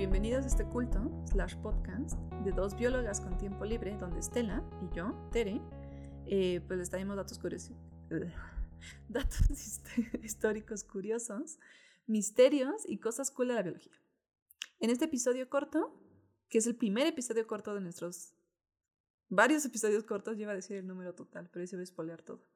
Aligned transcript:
bienvenidos 0.00 0.44
a 0.44 0.48
este 0.48 0.64
culto, 0.64 1.10
slash 1.26 1.56
podcast, 1.56 2.18
de 2.42 2.52
dos 2.52 2.74
biólogas 2.74 3.20
con 3.20 3.36
tiempo 3.36 3.66
libre, 3.66 3.98
donde 3.98 4.20
Estela 4.20 4.64
y 4.80 4.96
yo, 4.96 5.12
Tere, 5.30 5.60
eh, 6.24 6.62
pues 6.66 6.78
les 6.78 6.88
traemos 6.88 7.16
datos 7.16 7.38
curiosos. 7.38 7.76
datos 9.10 9.42
históricos 10.22 10.84
curiosos, 10.84 11.58
misterios 12.06 12.88
y 12.88 12.98
cosas 12.98 13.30
cool 13.30 13.48
de 13.48 13.54
la 13.56 13.62
biología. 13.62 13.92
En 14.78 14.88
este 14.88 15.04
episodio 15.04 15.50
corto, 15.50 15.94
que 16.48 16.56
es 16.56 16.66
el 16.66 16.76
primer 16.76 17.06
episodio 17.06 17.46
corto 17.46 17.74
de 17.74 17.82
nuestros 17.82 18.32
varios 19.28 19.66
episodios 19.66 20.04
cortos, 20.04 20.38
lleva 20.38 20.52
a 20.52 20.56
decir 20.56 20.78
el 20.78 20.86
número 20.86 21.14
total, 21.14 21.50
pero 21.52 21.66
se 21.66 21.76
va 21.76 21.82
a 21.82 21.86
spoilear 21.86 22.22
todo. 22.22 22.48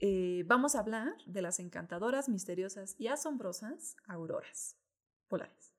Eh, 0.00 0.42
vamos 0.48 0.74
a 0.74 0.80
hablar 0.80 1.14
de 1.24 1.40
las 1.40 1.60
encantadoras, 1.60 2.28
misteriosas 2.28 2.96
y 2.98 3.06
asombrosas 3.06 3.94
auroras 4.08 4.76
polares. 5.28 5.75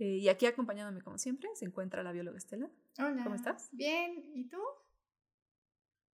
Eh, 0.00 0.16
y 0.16 0.28
aquí 0.30 0.46
acompañándome 0.46 1.02
como 1.02 1.18
siempre 1.18 1.50
se 1.54 1.66
encuentra 1.66 2.02
la 2.02 2.10
bióloga 2.12 2.38
Estela. 2.38 2.70
Hola. 2.98 3.22
¿Cómo 3.22 3.34
estás? 3.34 3.68
Bien, 3.70 4.32
¿y 4.34 4.48
tú? 4.48 4.58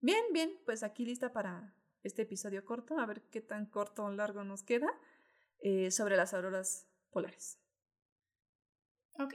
Bien, 0.00 0.24
bien, 0.32 0.50
pues 0.64 0.82
aquí 0.82 1.04
lista 1.06 1.32
para 1.32 1.72
este 2.02 2.22
episodio 2.22 2.64
corto, 2.64 2.98
a 2.98 3.06
ver 3.06 3.22
qué 3.30 3.40
tan 3.40 3.66
corto 3.66 4.04
o 4.04 4.10
largo 4.10 4.42
nos 4.42 4.64
queda, 4.64 4.88
eh, 5.60 5.92
sobre 5.92 6.16
las 6.16 6.34
auroras 6.34 6.88
polares. 7.10 7.60
Ok. 9.18 9.34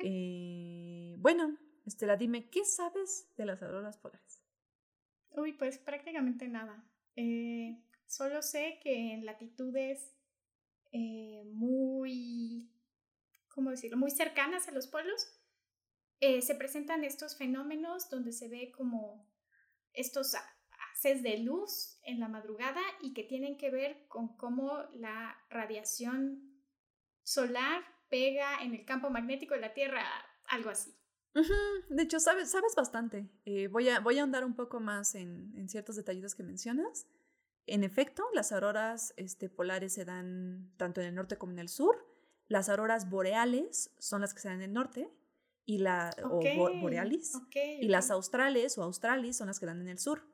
bueno, 1.18 1.58
Estela, 1.86 2.18
dime, 2.18 2.50
¿qué 2.50 2.66
sabes 2.66 3.34
de 3.38 3.46
las 3.46 3.64
auroras 3.64 3.98
polares? 3.98 4.44
Uy, 5.30 5.54
pues 5.54 5.78
prácticamente 5.78 6.50
nada. 6.50 6.86
Eh, 7.16 7.82
solo 8.06 8.42
sé 8.42 8.80
que 8.84 9.14
en 9.14 9.26
latitudes 9.26 10.14
eh, 10.92 11.44
muy, 11.54 12.70
¿cómo 13.62 13.70
decirlo?, 13.70 13.98
muy 13.98 14.10
cercanas 14.10 14.68
a 14.68 14.72
los 14.72 14.88
polos, 14.88 15.40
eh, 16.20 16.42
se 16.42 16.56
presentan 16.56 17.04
estos 17.04 17.38
fenómenos 17.38 18.10
donde 18.10 18.32
se 18.32 18.50
ve 18.50 18.72
como 18.76 19.32
estos 19.94 20.36
haces 20.94 21.22
de 21.22 21.38
luz 21.38 22.00
en 22.02 22.20
la 22.20 22.28
madrugada 22.28 22.82
y 23.02 23.14
que 23.14 23.24
tienen 23.24 23.60
que 23.60 23.70
ver 23.70 24.08
con 24.08 24.36
cómo 24.36 24.84
la 24.96 25.38
radiación 25.52 26.60
solar 27.22 27.84
pega 28.10 28.64
en 28.64 28.74
el 28.74 28.84
campo 28.84 29.12
magnético 29.12 29.54
de 29.54 29.62
la 29.62 29.76
Tierra, 29.76 30.04
algo 30.46 30.72
así. 30.72 30.92
De 31.90 32.02
hecho, 32.02 32.20
sabes, 32.20 32.50
sabes 32.50 32.74
bastante. 32.76 33.30
Eh, 33.46 33.68
voy, 33.68 33.90
a, 33.90 34.00
voy 34.00 34.18
a 34.18 34.22
ahondar 34.22 34.44
un 34.44 34.56
poco 34.56 34.80
más 34.80 35.14
en, 35.14 35.54
en, 35.56 35.70
ciertos 35.70 35.96
detallitos 35.96 36.34
que 36.34 36.42
mencionas. 36.42 37.06
En 37.68 37.84
efecto, 37.84 38.24
las 38.34 38.52
auroras 38.52 39.14
este, 39.18 39.50
polares 39.50 39.94
se 39.94 40.04
dan 40.04 40.74
tanto 40.78 41.00
en 41.00 41.08
el 41.08 41.16
norte 41.16 41.38
como 41.38 41.54
en 41.54 41.60
el 41.60 41.70
sur. 41.70 42.11
Las 42.52 42.68
auroras 42.68 43.10
boreales 43.10 43.94
son 43.98 44.20
las 44.20 44.34
que 44.34 44.42
se 44.42 44.50
dan 44.50 44.58
en 44.58 44.64
el 44.64 44.74
norte 44.74 45.10
y 45.66 45.78
la, 45.78 46.14
o 46.22 46.42
borealis. 46.82 47.32
y 47.56 47.88
las 47.88 48.12
australes 48.12 48.78
o 48.78 48.84
australis 48.84 49.38
son 49.38 49.48
las 49.48 49.58
que 49.58 49.66
dan 49.66 49.80
en 49.80 49.88
el 49.88 50.00
sur. 50.00 50.28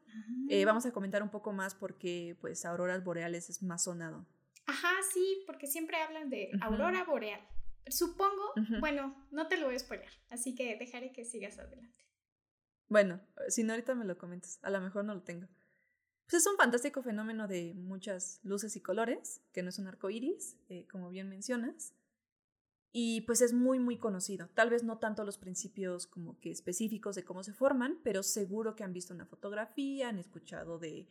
Eh, 0.49 0.65
vamos 0.65 0.83
a 0.87 0.91
comentar 0.91 1.21
un 1.21 1.29
poco 1.29 1.53
más 1.53 1.75
porque 1.75 2.35
pues 2.41 2.65
auroras 2.65 3.03
boreales 3.03 3.51
es 3.51 3.61
más 3.61 3.83
sonado. 3.83 4.25
Ajá, 4.65 4.93
sí, 5.13 5.43
porque 5.45 5.67
siempre 5.67 5.97
hablan 5.97 6.31
de 6.31 6.49
aurora 6.59 7.03
boreal. 7.03 7.39
Supongo, 7.87 8.51
bueno, 8.79 9.27
no 9.29 9.47
te 9.47 9.57
lo 9.57 9.67
voy 9.67 9.75
a 9.75 9.79
spoiler, 9.79 10.09
así 10.31 10.55
que 10.55 10.75
dejaré 10.75 11.11
que 11.11 11.23
sigas 11.23 11.59
adelante. 11.59 12.03
Bueno, 12.87 13.21
si 13.47 13.63
no 13.63 13.73
ahorita 13.73 13.93
me 13.93 14.05
lo 14.05 14.17
comentas, 14.17 14.57
a 14.63 14.71
lo 14.71 14.81
mejor 14.81 15.05
no 15.05 15.13
lo 15.13 15.21
tengo. 15.21 15.47
Pues 16.25 16.41
es 16.41 16.47
un 16.47 16.57
fantástico 16.57 17.03
fenómeno 17.03 17.47
de 17.47 17.75
muchas 17.75 18.39
luces 18.41 18.75
y 18.75 18.81
colores, 18.81 19.43
que 19.53 19.61
no 19.61 19.69
es 19.69 19.77
un 19.77 19.85
arco 19.85 20.09
iris, 20.09 20.57
eh, 20.67 20.87
como 20.89 21.11
bien 21.11 21.29
mencionas. 21.29 21.93
Y 22.91 23.21
pues 23.21 23.41
es 23.41 23.53
muy, 23.53 23.79
muy 23.79 23.97
conocido. 23.97 24.49
Tal 24.53 24.69
vez 24.69 24.83
no 24.83 24.97
tanto 24.97 25.23
los 25.23 25.37
principios 25.37 26.07
como 26.07 26.39
que 26.39 26.51
específicos 26.51 27.15
de 27.15 27.23
cómo 27.23 27.43
se 27.43 27.53
forman, 27.53 27.99
pero 28.03 28.23
seguro 28.23 28.75
que 28.75 28.83
han 28.83 28.93
visto 28.93 29.13
una 29.13 29.25
fotografía, 29.25 30.09
han 30.09 30.19
escuchado 30.19 30.79
de 30.79 31.07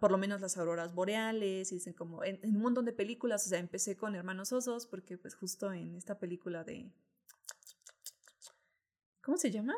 por 0.00 0.10
lo 0.10 0.18
menos 0.18 0.40
las 0.40 0.56
auroras 0.56 0.94
boreales, 0.94 1.70
y 1.70 1.76
dicen 1.76 1.92
como 1.92 2.24
en, 2.24 2.40
un 2.42 2.60
montón 2.60 2.84
de 2.84 2.92
películas, 2.92 3.46
o 3.46 3.50
sea, 3.50 3.58
empecé 3.58 3.96
con 3.96 4.14
Hermanos 4.14 4.52
Osos, 4.52 4.86
porque 4.86 5.18
pues 5.18 5.34
justo 5.34 5.72
en 5.72 5.96
esta 5.96 6.18
película 6.18 6.64
de... 6.64 6.90
¿Cómo 9.22 9.36
se 9.36 9.50
llama? 9.50 9.74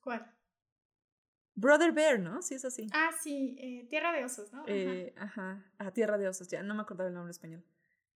¿Cuál? 0.00 0.34
Brother 1.54 1.92
Bear, 1.92 2.18
¿no? 2.18 2.40
Sí, 2.40 2.54
es 2.54 2.64
así. 2.64 2.88
Ah, 2.92 3.10
sí, 3.20 3.56
eh, 3.60 3.86
Tierra 3.88 4.12
de 4.12 4.24
Osos, 4.24 4.52
¿no? 4.52 4.64
Eh, 4.66 5.12
ajá, 5.16 5.64
ajá, 5.76 5.92
Tierra 5.92 6.16
de 6.16 6.28
Osos, 6.28 6.48
ya, 6.48 6.62
no 6.62 6.74
me 6.74 6.82
acordaba 6.82 7.08
el 7.08 7.14
nombre 7.14 7.30
español. 7.30 7.62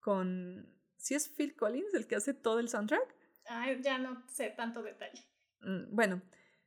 Con... 0.00 0.66
¿Sí 1.02 1.16
es 1.16 1.28
Phil 1.28 1.56
Collins 1.56 1.92
el 1.94 2.06
que 2.06 2.14
hace 2.14 2.32
todo 2.32 2.60
el 2.60 2.68
soundtrack? 2.68 3.12
Ah, 3.48 3.72
ya 3.72 3.98
no 3.98 4.22
sé 4.28 4.50
tanto 4.50 4.84
detalle. 4.84 5.20
Mm, 5.60 5.92
bueno, 5.92 6.22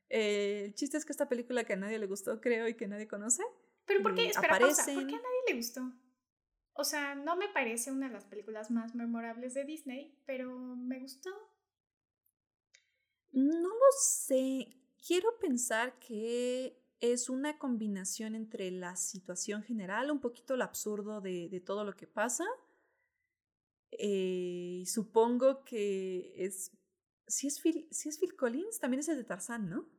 eh, 0.10 0.64
el 0.66 0.76
chiste 0.76 0.98
es 0.98 1.06
que 1.06 1.14
esta 1.14 1.30
película 1.30 1.64
que 1.64 1.72
a 1.72 1.78
nadie 1.78 1.98
le 1.98 2.06
gustó, 2.06 2.42
creo, 2.42 2.68
y 2.68 2.74
que 2.74 2.86
nadie 2.86 3.08
conoce, 3.08 3.44
pero 3.86 4.02
¿por 4.02 4.14
qué? 4.14 4.28
Espera, 4.28 4.60
¿por 4.60 4.68
qué 4.86 4.92
a 4.92 5.22
nadie 5.22 5.42
le 5.48 5.56
gustó? 5.56 5.90
O 6.74 6.84
sea, 6.84 7.16
no 7.16 7.38
me 7.38 7.48
parece 7.48 7.94
una 7.94 8.08
de 8.08 8.14
las 8.14 8.26
películas 8.26 8.72
más 8.72 8.94
memorables 8.94 9.54
de 9.54 9.64
Disney, 9.64 10.22
pero 10.26 10.54
me 10.54 11.00
gustó. 11.00 11.30
No 13.32 13.70
lo 13.70 13.92
sé. 13.98 14.68
Quiero 15.08 15.40
pensar 15.40 15.98
que 16.00 16.78
es 17.00 17.30
una 17.30 17.58
combinación 17.58 18.36
entre 18.36 18.70
la 18.70 18.98
situación 18.98 19.64
general, 19.64 20.12
un 20.12 20.20
poquito 20.20 20.56
el 20.56 20.62
absurdo 20.62 21.22
de, 21.22 21.48
de 21.48 21.62
todo 21.62 21.86
lo 21.86 21.94
que 21.94 22.08
pasa. 22.08 22.46
Eh, 24.00 24.84
supongo 24.86 25.64
que 25.64 26.34
es. 26.38 26.72
Si 27.28 27.48
es, 27.48 27.60
Phil, 27.60 27.88
si 27.92 28.10
es 28.10 28.20
Phil 28.20 28.36
Collins, 28.36 28.80
también 28.80 29.00
es 29.00 29.10
el 29.10 29.18
de 29.18 29.24
Tarzán, 29.24 29.70
¿no? 29.70 29.90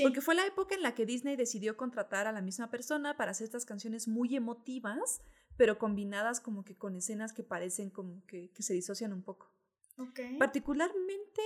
Porque 0.00 0.20
fue 0.20 0.34
la 0.34 0.46
época 0.46 0.74
en 0.74 0.82
la 0.82 0.94
que 0.94 1.04
Disney 1.04 1.36
decidió 1.36 1.76
contratar 1.76 2.26
a 2.26 2.32
la 2.32 2.40
misma 2.40 2.70
persona 2.70 3.16
para 3.16 3.32
hacer 3.32 3.44
estas 3.44 3.66
canciones 3.66 4.08
muy 4.08 4.34
emotivas, 4.34 5.20
pero 5.56 5.78
combinadas 5.78 6.40
como 6.40 6.64
que 6.64 6.76
con 6.76 6.96
escenas 6.96 7.32
que 7.32 7.42
parecen 7.42 7.90
como 7.90 8.24
que, 8.26 8.50
que 8.52 8.62
se 8.62 8.72
disocian 8.72 9.12
un 9.12 9.22
poco. 9.22 9.52
Okay. 9.98 10.38
Particularmente 10.38 11.42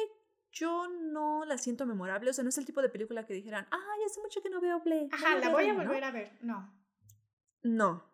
yo 0.52 0.88
no 0.88 1.44
la 1.44 1.58
siento 1.58 1.86
memorable, 1.86 2.30
o 2.30 2.32
sea, 2.32 2.44
no 2.44 2.50
es 2.50 2.58
el 2.58 2.64
tipo 2.64 2.80
de 2.80 2.88
película 2.88 3.26
que 3.26 3.34
dijeran, 3.34 3.66
ay, 3.70 4.04
hace 4.06 4.20
mucho 4.20 4.41
que 4.42 4.50
no 4.50 4.60
veo 4.60 4.82
Play. 4.82 5.08
Ajá, 5.12 5.36
la 5.36 5.50
voy 5.50 5.66
a 5.66 5.75
volver 5.75 6.04
a 6.04 6.10
ver, 6.10 6.38
no. 6.41 6.72
No. 7.62 8.10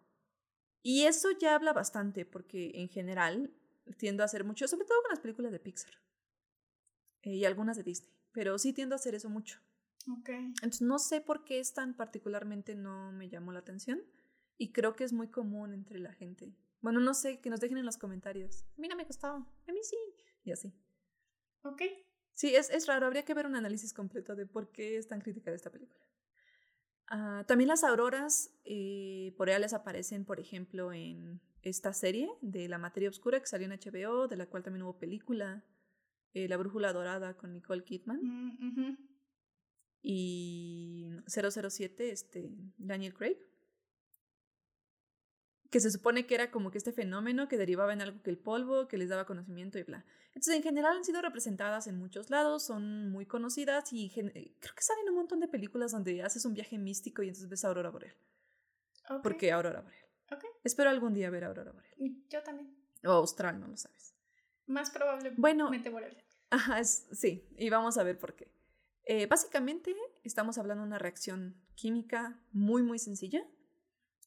Y 0.82 1.04
eso 1.04 1.30
ya 1.30 1.54
habla 1.54 1.72
bastante, 1.72 2.24
porque 2.24 2.72
en 2.74 2.88
general 2.88 3.54
tiendo 3.96 4.22
a 4.22 4.26
hacer 4.26 4.44
mucho, 4.44 4.68
sobre 4.68 4.86
todo 4.86 5.00
con 5.02 5.10
las 5.10 5.20
películas 5.20 5.52
de 5.52 5.60
Pixar 5.60 5.94
eh, 7.22 7.34
y 7.34 7.44
algunas 7.44 7.76
de 7.76 7.82
Disney, 7.82 8.12
pero 8.32 8.58
sí 8.58 8.72
tiendo 8.72 8.94
a 8.94 8.96
hacer 8.96 9.14
eso 9.14 9.28
mucho. 9.28 9.60
Entonces 10.26 10.82
no 10.82 10.98
sé 10.98 11.20
por 11.20 11.44
qué 11.44 11.60
es 11.60 11.74
tan 11.74 11.94
particularmente 11.94 12.74
no 12.74 13.12
me 13.12 13.28
llamó 13.28 13.52
la 13.52 13.60
atención 13.60 14.02
y 14.58 14.72
creo 14.72 14.94
que 14.94 15.04
es 15.04 15.12
muy 15.12 15.28
común 15.28 15.74
entre 15.74 16.00
la 16.00 16.12
gente. 16.12 16.52
Bueno, 16.80 16.98
no 16.98 17.14
sé, 17.14 17.40
que 17.40 17.50
nos 17.50 17.60
dejen 17.60 17.78
en 17.78 17.86
los 17.86 17.96
comentarios. 17.96 18.64
A 18.76 18.80
mí 18.80 18.88
no 18.88 18.96
me 18.96 19.04
gustó, 19.04 19.28
a 19.28 19.72
mí 19.72 19.80
sí, 19.82 19.96
y 20.42 20.50
así. 20.50 20.72
Ok. 21.62 21.82
Sí, 22.32 22.54
es, 22.56 22.70
es 22.70 22.86
raro, 22.86 23.06
habría 23.06 23.24
que 23.24 23.34
ver 23.34 23.46
un 23.46 23.54
análisis 23.54 23.92
completo 23.92 24.34
de 24.34 24.46
por 24.46 24.72
qué 24.72 24.96
es 24.96 25.06
tan 25.06 25.20
crítica 25.20 25.50
de 25.50 25.56
esta 25.56 25.70
película. 25.70 26.04
Uh, 27.10 27.44
también 27.44 27.68
las 27.68 27.84
auroras 27.84 28.50
eh, 28.64 29.34
boreales 29.36 29.74
aparecen, 29.74 30.24
por 30.24 30.40
ejemplo, 30.40 30.92
en 30.92 31.40
esta 31.62 31.92
serie 31.92 32.30
de 32.40 32.68
La 32.68 32.78
Materia 32.78 33.08
Oscura 33.08 33.40
que 33.40 33.46
salió 33.46 33.66
en 33.66 33.78
HBO, 33.78 34.28
de 34.28 34.36
la 34.36 34.46
cual 34.46 34.62
también 34.62 34.82
hubo 34.82 34.98
película, 34.98 35.64
eh, 36.34 36.48
La 36.48 36.56
Brújula 36.56 36.92
Dorada 36.92 37.36
con 37.36 37.52
Nicole 37.52 37.84
Kidman. 37.84 38.20
Mm, 38.22 38.96
y 40.02 41.10
007, 41.26 42.10
este, 42.10 42.50
Daniel 42.76 43.14
Craig, 43.14 43.38
que 45.70 45.80
se 45.80 45.90
supone 45.90 46.26
que 46.26 46.34
era 46.34 46.50
como 46.50 46.70
que 46.70 46.76
este 46.76 46.92
fenómeno 46.92 47.48
que 47.48 47.56
derivaba 47.56 47.92
en 47.94 48.02
algo 48.02 48.22
que 48.22 48.30
el 48.30 48.38
polvo, 48.38 48.88
que 48.88 48.98
les 48.98 49.08
daba 49.08 49.24
conocimiento 49.24 49.78
y 49.78 49.84
bla. 49.84 50.04
Entonces, 50.28 50.56
en 50.56 50.62
general 50.62 50.98
han 50.98 51.04
sido 51.04 51.22
representadas 51.22 51.86
en 51.86 51.98
muchos 51.98 52.28
lados, 52.28 52.64
son 52.64 53.10
muy 53.10 53.24
conocidas 53.24 53.90
y 53.92 54.12
eh, 54.16 54.54
creo 54.60 54.74
que 54.74 54.82
salen 54.82 55.08
un 55.08 55.14
montón 55.14 55.40
de 55.40 55.48
películas 55.48 55.92
donde 55.92 56.22
haces 56.22 56.44
un 56.44 56.52
viaje 56.52 56.76
místico 56.76 57.22
y 57.22 57.28
entonces 57.28 57.48
ves 57.48 57.64
a 57.64 57.68
Aurora 57.68 57.90
Boreal. 57.90 58.14
¿Por 59.22 59.36
qué 59.36 59.50
Aurora 59.52 59.80
Boreal? 59.80 60.01
Espero 60.64 60.90
algún 60.90 61.14
día 61.14 61.30
ver 61.30 61.44
a 61.44 61.48
Aurora 61.48 61.72
Boreal. 61.72 61.94
Yo 62.28 62.42
también. 62.42 62.76
O 63.04 63.10
Austral, 63.10 63.58
no 63.58 63.66
lo 63.66 63.76
sabes. 63.76 64.14
Más 64.66 64.90
probablemente 64.90 65.40
bueno, 65.40 65.66
boreal. 65.66 66.16
Ajá, 66.50 66.78
es, 66.80 67.08
sí, 67.12 67.48
y 67.56 67.70
vamos 67.70 67.98
a 67.98 68.02
ver 68.04 68.18
por 68.18 68.34
qué. 68.36 68.52
Eh, 69.04 69.26
básicamente 69.26 69.96
estamos 70.22 70.58
hablando 70.58 70.82
de 70.82 70.88
una 70.88 70.98
reacción 70.98 71.60
química 71.74 72.40
muy, 72.52 72.82
muy 72.82 72.98
sencilla. 72.98 73.44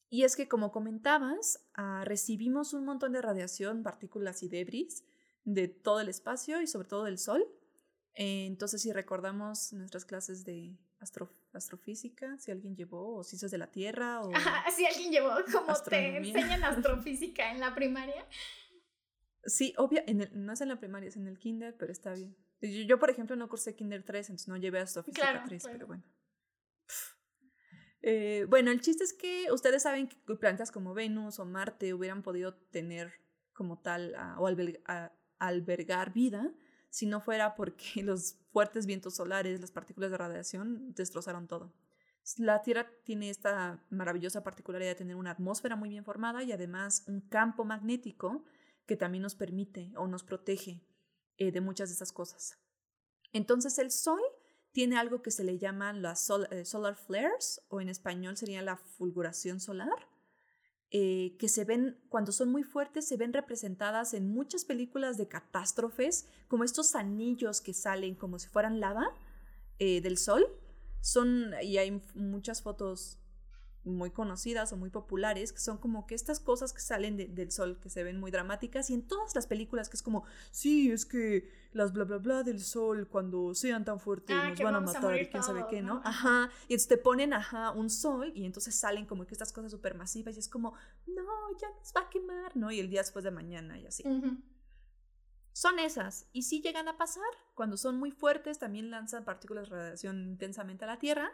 Y 0.08 0.24
es 0.24 0.36
que, 0.36 0.48
como 0.48 0.70
comentabas, 0.70 1.66
ah, 1.74 2.02
recibimos 2.04 2.74
un 2.74 2.84
montón 2.84 3.12
de 3.12 3.22
radiación, 3.22 3.82
partículas 3.82 4.42
y 4.42 4.48
debris 4.48 5.04
de 5.44 5.68
todo 5.68 6.00
el 6.00 6.08
espacio 6.08 6.60
y 6.60 6.66
sobre 6.66 6.88
todo 6.88 7.04
del 7.04 7.18
Sol. 7.18 7.46
Eh, 8.16 8.46
entonces, 8.46 8.80
si 8.82 8.92
recordamos 8.92 9.72
nuestras 9.74 10.04
clases 10.06 10.44
de 10.44 10.76
astrofísica, 11.52 12.38
si 12.38 12.50
alguien 12.50 12.74
llevó, 12.74 13.16
o 13.16 13.22
ciencias 13.24 13.50
de 13.50 13.58
la 13.58 13.70
Tierra, 13.70 14.22
o... 14.22 14.30
si 14.74 14.86
alguien 14.86 15.12
llevó, 15.12 15.30
como 15.52 15.74
te 15.82 16.16
enseñan 16.16 16.64
astrofísica 16.64 17.50
en 17.52 17.60
la 17.60 17.74
primaria. 17.74 18.26
Sí, 19.44 19.74
obvio, 19.76 20.02
en 20.06 20.22
el, 20.22 20.30
no 20.44 20.52
es 20.54 20.60
en 20.62 20.68
la 20.68 20.80
primaria, 20.80 21.08
es 21.08 21.16
en 21.16 21.26
el 21.28 21.38
kinder, 21.38 21.76
pero 21.76 21.92
está 21.92 22.14
bien. 22.14 22.34
Yo, 22.62 22.68
yo, 22.82 22.98
por 22.98 23.10
ejemplo, 23.10 23.36
no 23.36 23.48
cursé 23.48 23.76
kinder 23.76 24.02
3, 24.02 24.30
entonces 24.30 24.48
no 24.48 24.56
llevé 24.56 24.80
astrofísica 24.80 25.30
Claro, 25.30 25.42
3, 25.46 25.62
claro. 25.62 25.74
pero 25.76 25.86
bueno. 25.86 26.02
Eh, 28.02 28.46
bueno, 28.48 28.70
el 28.70 28.80
chiste 28.80 29.04
es 29.04 29.12
que 29.12 29.50
ustedes 29.52 29.82
saben 29.82 30.08
que 30.08 30.16
planetas 30.36 30.70
como 30.70 30.94
Venus 30.94 31.38
o 31.38 31.44
Marte 31.44 31.92
hubieran 31.92 32.22
podido 32.22 32.54
tener 32.54 33.12
como 33.52 33.78
tal 33.80 34.14
ah, 34.16 34.36
o 34.38 34.48
alberg- 34.48 34.80
a- 34.86 35.12
albergar 35.38 36.12
vida 36.12 36.52
si 36.96 37.04
no 37.04 37.20
fuera 37.20 37.54
porque 37.56 37.84
los 38.02 38.36
fuertes 38.52 38.86
vientos 38.86 39.16
solares, 39.16 39.60
las 39.60 39.70
partículas 39.70 40.10
de 40.10 40.16
radiación 40.16 40.94
destrozaron 40.94 41.46
todo. 41.46 41.74
La 42.38 42.62
Tierra 42.62 42.90
tiene 43.04 43.28
esta 43.28 43.84
maravillosa 43.90 44.42
particularidad 44.42 44.92
de 44.92 44.94
tener 44.94 45.16
una 45.16 45.32
atmósfera 45.32 45.76
muy 45.76 45.90
bien 45.90 46.06
formada 46.06 46.42
y 46.42 46.52
además 46.52 47.04
un 47.06 47.20
campo 47.20 47.66
magnético 47.66 48.44
que 48.86 48.96
también 48.96 49.20
nos 49.20 49.34
permite 49.34 49.92
o 49.96 50.06
nos 50.06 50.24
protege 50.24 50.80
eh, 51.36 51.52
de 51.52 51.60
muchas 51.60 51.90
de 51.90 51.96
esas 51.96 52.12
cosas. 52.12 52.56
Entonces 53.30 53.78
el 53.78 53.90
Sol 53.90 54.22
tiene 54.72 54.96
algo 54.96 55.20
que 55.20 55.30
se 55.30 55.44
le 55.44 55.58
llaman 55.58 56.00
las 56.00 56.30
eh, 56.50 56.64
solar 56.64 56.96
flares 56.96 57.60
o 57.68 57.82
en 57.82 57.90
español 57.90 58.38
sería 58.38 58.62
la 58.62 58.78
fulguración 58.78 59.60
solar, 59.60 60.08
eh, 60.92 61.36
que 61.38 61.48
se 61.48 61.64
ven 61.64 61.98
cuando 62.08 62.30
son 62.32 62.50
muy 62.50 62.62
fuertes, 62.62 63.08
se 63.08 63.16
ven 63.16 63.32
representadas 63.32 64.14
en 64.14 64.28
muchas 64.28 64.64
películas 64.64 65.16
de 65.16 65.28
catástrofes, 65.28 66.28
como 66.48 66.64
estos 66.64 66.94
anillos 66.94 67.60
que 67.60 67.74
salen 67.74 68.14
como 68.14 68.38
si 68.38 68.48
fueran 68.48 68.78
lava 68.80 69.08
eh, 69.78 70.00
del 70.00 70.16
Sol. 70.16 70.46
Son, 71.00 71.52
y 71.62 71.78
hay 71.78 72.02
muchas 72.14 72.62
fotos 72.62 73.18
muy 73.86 74.10
conocidas 74.10 74.72
o 74.72 74.76
muy 74.76 74.90
populares, 74.90 75.52
que 75.52 75.60
son 75.60 75.78
como 75.78 76.06
que 76.06 76.14
estas 76.14 76.40
cosas 76.40 76.72
que 76.72 76.80
salen 76.80 77.16
de- 77.16 77.26
del 77.28 77.50
sol, 77.52 77.78
que 77.80 77.88
se 77.88 78.02
ven 78.02 78.18
muy 78.20 78.30
dramáticas, 78.30 78.90
y 78.90 78.94
en 78.94 79.06
todas 79.06 79.34
las 79.34 79.46
películas 79.46 79.88
que 79.88 79.96
es 79.96 80.02
como, 80.02 80.24
sí, 80.50 80.90
es 80.90 81.06
que 81.06 81.50
las 81.72 81.92
bla 81.92 82.04
bla 82.04 82.18
bla 82.18 82.42
del 82.42 82.60
sol, 82.62 83.06
cuando 83.08 83.54
sean 83.54 83.84
tan 83.84 84.00
fuertes, 84.00 84.36
Ah, 84.38 84.48
nos 84.50 84.60
van 84.60 84.74
a 84.74 84.80
matar 84.80 85.20
y 85.20 85.26
quién 85.28 85.42
sabe 85.42 85.64
qué, 85.70 85.82
¿no? 85.82 85.94
¿no? 85.94 86.00
Ajá, 86.04 86.50
y 86.68 86.74
entonces 86.74 86.88
te 86.88 86.98
ponen, 86.98 87.32
ajá, 87.32 87.70
un 87.70 87.88
sol, 87.90 88.32
y 88.34 88.44
entonces 88.44 88.74
salen 88.74 89.06
como 89.06 89.26
que 89.26 89.34
estas 89.34 89.52
cosas 89.52 89.70
supermasivas, 89.70 90.36
y 90.36 90.40
es 90.40 90.48
como, 90.48 90.74
no, 91.06 91.22
ya 91.60 91.68
nos 91.78 91.92
va 91.96 92.02
a 92.02 92.10
quemar, 92.10 92.56
¿no? 92.56 92.70
Y 92.70 92.80
el 92.80 92.90
día 92.90 93.00
después 93.00 93.24
de 93.24 93.30
mañana, 93.30 93.78
y 93.78 93.86
así. 93.86 94.02
Ujú. 94.06 94.36
Son 95.52 95.78
esas, 95.78 96.26
y 96.32 96.42
sí 96.42 96.60
llegan 96.60 96.86
a 96.88 96.98
pasar, 96.98 97.24
cuando 97.54 97.78
son 97.78 97.96
muy 97.98 98.10
fuertes 98.10 98.58
también 98.58 98.90
lanzan 98.90 99.24
partículas 99.24 99.70
de 99.70 99.76
radiación 99.76 100.28
intensamente 100.28 100.84
a 100.84 100.88
la 100.88 100.98
Tierra, 100.98 101.32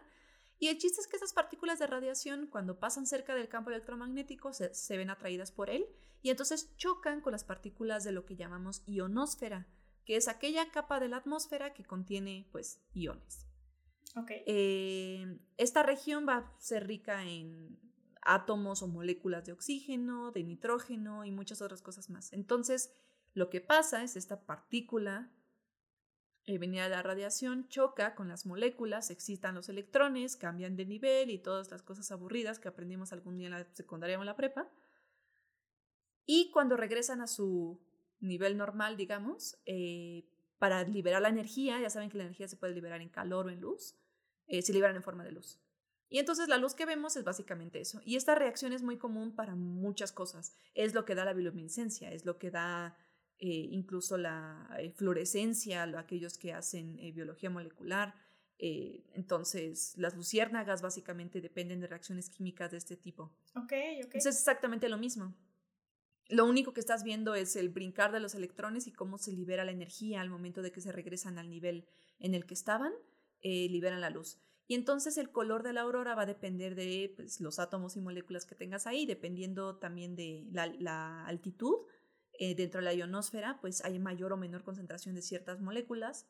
y 0.62 0.69
el 0.69 0.79
chiste 0.79 1.00
es 1.00 1.09
que 1.09 1.17
esas 1.17 1.32
partículas 1.32 1.81
de 1.81 1.88
radiación, 1.88 2.47
cuando 2.47 2.79
pasan 2.79 3.05
cerca 3.05 3.35
del 3.35 3.49
campo 3.49 3.70
electromagnético, 3.70 4.53
se, 4.53 4.73
se 4.73 4.97
ven 4.97 5.11
atraídas 5.11 5.50
por 5.50 5.70
él, 5.70 5.88
y 6.23 6.31
entonces 6.31 6.73
chocan 6.76 7.20
con 7.20 7.32
las 7.32 7.43
partículas 7.43 8.05
de 8.05 8.12
lo 8.12 8.25
que 8.25 8.37
llamamos 8.37 8.85
ionosfera, 8.87 9.67
que 10.05 10.14
es 10.14 10.29
aquella 10.29 10.70
capa 10.70 11.00
de 11.00 11.09
la 11.09 11.17
atmósfera 11.17 11.75
que 11.75 11.82
contiene, 11.82 12.49
pues, 12.53 12.81
iones. 12.94 13.49
Eh, 14.47 15.37
esta 15.56 15.82
región 15.82 16.29
va 16.29 16.37
a 16.37 16.56
ser 16.61 16.87
rica 16.87 17.25
en 17.25 17.81
átomos 18.20 18.82
o 18.82 18.87
moléculas 18.87 19.44
de 19.44 19.50
oxígeno, 19.50 20.31
de 20.31 20.44
nitrógeno 20.44 21.25
y 21.25 21.32
muchas 21.32 21.61
otras 21.61 21.82
cosas 21.82 22.09
más. 22.09 22.32
Entonces, 22.32 22.93
lo 23.35 23.50
que 23.50 23.61
pasa 23.61 24.05
es 24.05 24.14
esta 24.14 24.47
partícula 24.47 25.32
eh, 26.44 26.58
venida 26.58 26.84
de 26.84 26.90
la 26.90 27.02
radiación 27.02 27.68
choca 27.68 28.14
con 28.14 28.28
las 28.28 28.46
moléculas, 28.46 29.10
excitan 29.10 29.54
los 29.54 29.68
electrones, 29.68 30.36
cambian 30.36 30.74
de 30.76 30.86
nivel 30.86 31.30
y 31.30 31.38
todas 31.38 31.70
las 31.70 31.82
cosas 31.82 32.10
aburridas 32.10 32.58
que 32.58 32.68
aprendimos 32.68 33.12
algún 33.12 33.36
día 33.36 33.46
en 33.46 33.52
la 33.52 33.66
secundaria 33.74 34.18
o 34.18 34.22
en 34.22 34.26
la 34.26 34.36
prepa. 34.36 34.68
Y 36.26 36.50
cuando 36.50 36.76
regresan 36.76 37.20
a 37.20 37.26
su 37.26 37.80
nivel 38.18 38.56
normal, 38.56 38.96
digamos, 38.96 39.56
eh, 39.66 40.24
para 40.58 40.82
liberar 40.84 41.22
la 41.22 41.28
energía, 41.28 41.80
ya 41.80 41.90
saben 41.90 42.10
que 42.10 42.18
la 42.18 42.24
energía 42.24 42.48
se 42.48 42.56
puede 42.56 42.74
liberar 42.74 43.00
en 43.00 43.08
calor 43.08 43.46
o 43.46 43.50
en 43.50 43.60
luz, 43.60 43.96
eh, 44.46 44.62
se 44.62 44.72
liberan 44.72 44.96
en 44.96 45.02
forma 45.02 45.24
de 45.24 45.32
luz. 45.32 45.60
Y 46.08 46.18
entonces 46.18 46.48
la 46.48 46.58
luz 46.58 46.74
que 46.74 46.86
vemos 46.86 47.16
es 47.16 47.24
básicamente 47.24 47.80
eso. 47.80 48.00
Y 48.04 48.16
esta 48.16 48.34
reacción 48.34 48.72
es 48.72 48.82
muy 48.82 48.98
común 48.98 49.34
para 49.34 49.54
muchas 49.54 50.12
cosas. 50.12 50.56
Es 50.74 50.92
lo 50.92 51.04
que 51.04 51.14
da 51.14 51.24
la 51.24 51.32
bioluminiscencia, 51.32 52.12
es 52.12 52.26
lo 52.26 52.38
que 52.38 52.50
da 52.50 52.96
eh, 53.44 53.66
incluso 53.72 54.16
la 54.16 54.68
eh, 54.78 54.92
fluorescencia, 54.92 55.84
lo- 55.86 55.98
aquellos 55.98 56.38
que 56.38 56.52
hacen 56.52 56.96
eh, 57.00 57.10
biología 57.10 57.50
molecular. 57.50 58.14
Eh, 58.58 59.02
entonces, 59.14 59.94
las 59.96 60.14
luciérnagas 60.14 60.80
básicamente 60.80 61.40
dependen 61.40 61.80
de 61.80 61.88
reacciones 61.88 62.30
químicas 62.30 62.70
de 62.70 62.76
este 62.78 62.96
tipo. 62.96 63.32
Ok, 63.56 63.72
ok. 63.72 64.04
Entonces 64.04 64.26
es 64.36 64.38
exactamente 64.38 64.88
lo 64.88 64.96
mismo. 64.96 65.34
Lo 66.28 66.44
único 66.46 66.72
que 66.72 66.78
estás 66.78 67.02
viendo 67.02 67.34
es 67.34 67.56
el 67.56 67.68
brincar 67.68 68.12
de 68.12 68.20
los 68.20 68.36
electrones 68.36 68.86
y 68.86 68.92
cómo 68.92 69.18
se 69.18 69.32
libera 69.32 69.64
la 69.64 69.72
energía 69.72 70.20
al 70.20 70.30
momento 70.30 70.62
de 70.62 70.70
que 70.70 70.80
se 70.80 70.92
regresan 70.92 71.36
al 71.36 71.50
nivel 71.50 71.84
en 72.20 72.34
el 72.36 72.46
que 72.46 72.54
estaban, 72.54 72.92
liberan 73.42 74.00
la 74.00 74.10
luz. 74.10 74.38
Y 74.68 74.74
entonces 74.76 75.18
el 75.18 75.30
color 75.32 75.64
de 75.64 75.72
la 75.72 75.80
aurora 75.80 76.14
va 76.14 76.22
a 76.22 76.26
depender 76.26 76.76
de 76.76 77.12
pues, 77.16 77.40
los 77.40 77.58
átomos 77.58 77.96
y 77.96 78.00
moléculas 78.00 78.46
que 78.46 78.54
tengas 78.54 78.86
ahí, 78.86 79.04
dependiendo 79.04 79.76
también 79.78 80.14
de 80.14 80.46
la, 80.52 80.68
la 80.78 81.26
altitud. 81.26 81.74
Eh, 82.38 82.55
dentro 82.55 82.81
de 82.81 82.84
la 82.87 82.94
ionosfera, 82.94 83.58
pues 83.61 83.84
hay 83.84 83.99
mayor 83.99 84.32
o 84.32 84.37
menor 84.37 84.62
concentración 84.64 85.14
de 85.14 85.23
ciertas 85.23 85.61
moléculas, 85.61 86.26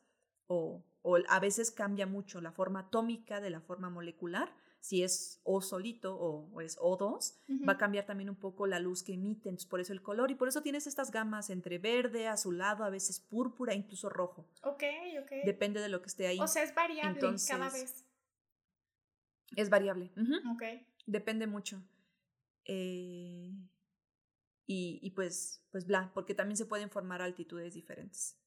o, 0.47 0.83
o 1.01 1.17
a 1.27 1.39
veces 1.39 1.71
cambia 1.71 2.05
mucho 2.05 2.41
la 2.41 2.51
forma 2.51 2.79
atómica 2.81 3.39
de 3.41 3.49
la 3.49 3.61
forma 3.61 3.89
molecular. 3.89 4.53
Si 4.81 5.01
es 5.01 5.39
O 5.43 5.61
solito 5.61 6.13
o, 6.13 6.49
o 6.53 6.59
es 6.59 6.77
O2, 6.77 7.35
Ujú. 7.47 7.65
va 7.65 7.73
a 7.73 7.77
cambiar 7.77 8.05
también 8.05 8.29
un 8.29 8.35
poco 8.35 8.67
la 8.67 8.79
luz 8.79 9.01
que 9.01 9.13
emite, 9.13 9.47
entonces 9.47 9.69
por 9.69 9.79
eso 9.79 9.93
el 9.93 10.01
color 10.01 10.29
y 10.29 10.35
por 10.35 10.49
eso 10.49 10.61
tienes 10.61 10.87
estas 10.87 11.09
gamas 11.09 11.49
entre 11.49 11.77
verde, 11.77 12.27
azulado, 12.27 12.83
a 12.83 12.89
veces 12.89 13.21
púrpura, 13.21 13.73
incluso 13.73 14.09
rojo. 14.09 14.45
Ok, 14.63 14.83
ok. 15.21 15.31
Depende 15.45 15.79
de 15.79 15.87
lo 15.87 16.01
que 16.01 16.07
esté 16.07 16.27
ahí. 16.27 16.39
o 16.41 16.47
sea, 16.47 16.63
es 16.63 16.75
variable 16.75 17.21
cada 17.47 17.69
vez. 17.69 18.03
es 19.55 19.69
variable. 19.69 20.11
Ujú. 20.17 20.53
Ok. 20.53 20.63
Depende 21.05 21.47
mucho. 21.47 21.81
Eh, 22.65 23.53
y, 24.65 25.11
pues, 25.11 25.61
pues 25.71 25.85
bla, 25.85 26.11
porque 26.13 26.33
también 26.33 26.57
se 26.57 26.65
pueden 26.65 26.89
formar 26.89 27.21
altitudes 27.21 27.73
diferentes. 27.73 28.37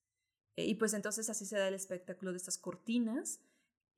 Eh, 0.56 0.64
y 0.64 0.74
pues 0.74 0.94
entonces 0.94 1.28
así 1.28 1.44
se 1.44 1.58
da 1.58 1.68
el 1.68 1.74
espectáculo 1.74 2.32
de 2.32 2.38
estas 2.38 2.58
cortinas 2.58 3.40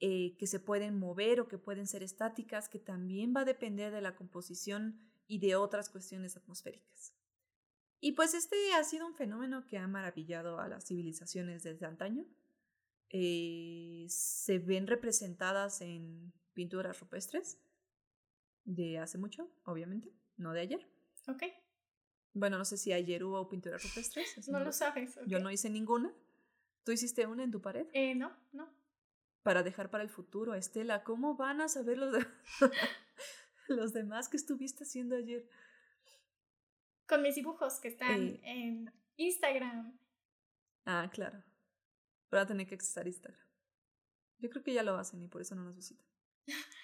eh, 0.00 0.36
que 0.36 0.46
se 0.46 0.60
pueden 0.60 0.98
mover 0.98 1.40
o 1.40 1.48
que 1.48 1.58
pueden 1.58 1.86
ser 1.86 2.02
estáticas, 2.02 2.68
que 2.68 2.78
también 2.78 3.32
va 3.34 3.42
a 3.42 3.44
depender 3.44 3.92
de 3.92 4.00
la 4.00 4.16
composición 4.16 5.00
y 5.26 5.38
de 5.38 5.56
otras 5.56 5.88
cuestiones 5.88 6.36
atmosféricas. 6.36 7.14
Y 8.00 8.12
pues 8.12 8.34
este 8.34 8.72
ha 8.74 8.84
sido 8.84 9.06
un 9.06 9.14
fenómeno 9.14 9.66
que 9.66 9.78
ha 9.78 9.86
maravillado 9.88 10.60
a 10.60 10.68
las 10.68 10.86
civilizaciones 10.86 11.62
desde 11.64 11.86
antaño. 11.86 12.26
Eh, 13.10 14.06
se 14.08 14.58
ven 14.58 14.86
representadas 14.86 15.80
en 15.80 16.32
pinturas 16.52 17.00
rupestres 17.00 17.58
de 18.64 18.98
hace 18.98 19.18
mucho, 19.18 19.50
obviamente, 19.64 20.12
no 20.36 20.52
de 20.52 20.60
ayer. 20.60 20.86
Ok. 21.26 21.42
Bueno, 22.38 22.58
no 22.58 22.64
sé 22.64 22.76
si 22.76 22.92
ayer 22.92 23.24
hubo 23.24 23.48
pinturas 23.48 23.82
rupestres. 23.82 24.36
eso 24.38 24.52
No 24.52 24.60
lo 24.60 24.72
sabes. 24.72 25.16
ok. 25.16 25.24
Yo 25.26 25.40
no 25.40 25.50
hice 25.50 25.68
ninguna. 25.70 26.12
¿Tú 26.84 26.92
hiciste 26.92 27.26
una 27.26 27.42
en 27.44 27.50
tu 27.50 27.60
pared? 27.60 27.86
Eh, 27.92 28.14
no, 28.14 28.34
no. 28.52 28.68
Para 29.42 29.62
dejar 29.62 29.90
para 29.90 30.02
el 30.04 30.10
futuro. 30.10 30.54
Estela, 30.54 31.02
¿cómo 31.04 31.34
van 31.36 31.60
a 31.60 31.68
saber 31.68 31.98
los, 31.98 32.12
de- 32.12 32.26
los 33.68 33.92
demás 33.92 34.28
que 34.28 34.36
estuviste 34.36 34.84
haciendo 34.84 35.16
ayer? 35.16 35.48
Con 37.06 37.22
mis 37.22 37.34
dibujos 37.34 37.80
que 37.80 37.88
están 37.88 38.22
Eh. 38.22 38.40
en 38.44 38.92
Instagram. 39.16 39.98
Ah, 40.84 41.10
claro. 41.12 41.42
Van 42.30 42.42
a 42.42 42.46
tener 42.46 42.66
que 42.66 42.74
accesar 42.74 43.06
Instagram. 43.06 43.40
Yo 44.38 44.48
creo 44.50 44.62
que 44.62 44.72
ya 44.74 44.82
lo 44.82 44.96
hacen 44.96 45.22
y 45.22 45.28
por 45.28 45.40
eso 45.42 45.54
no 45.54 45.64
nos 45.64 45.74
visitan. 45.76 46.06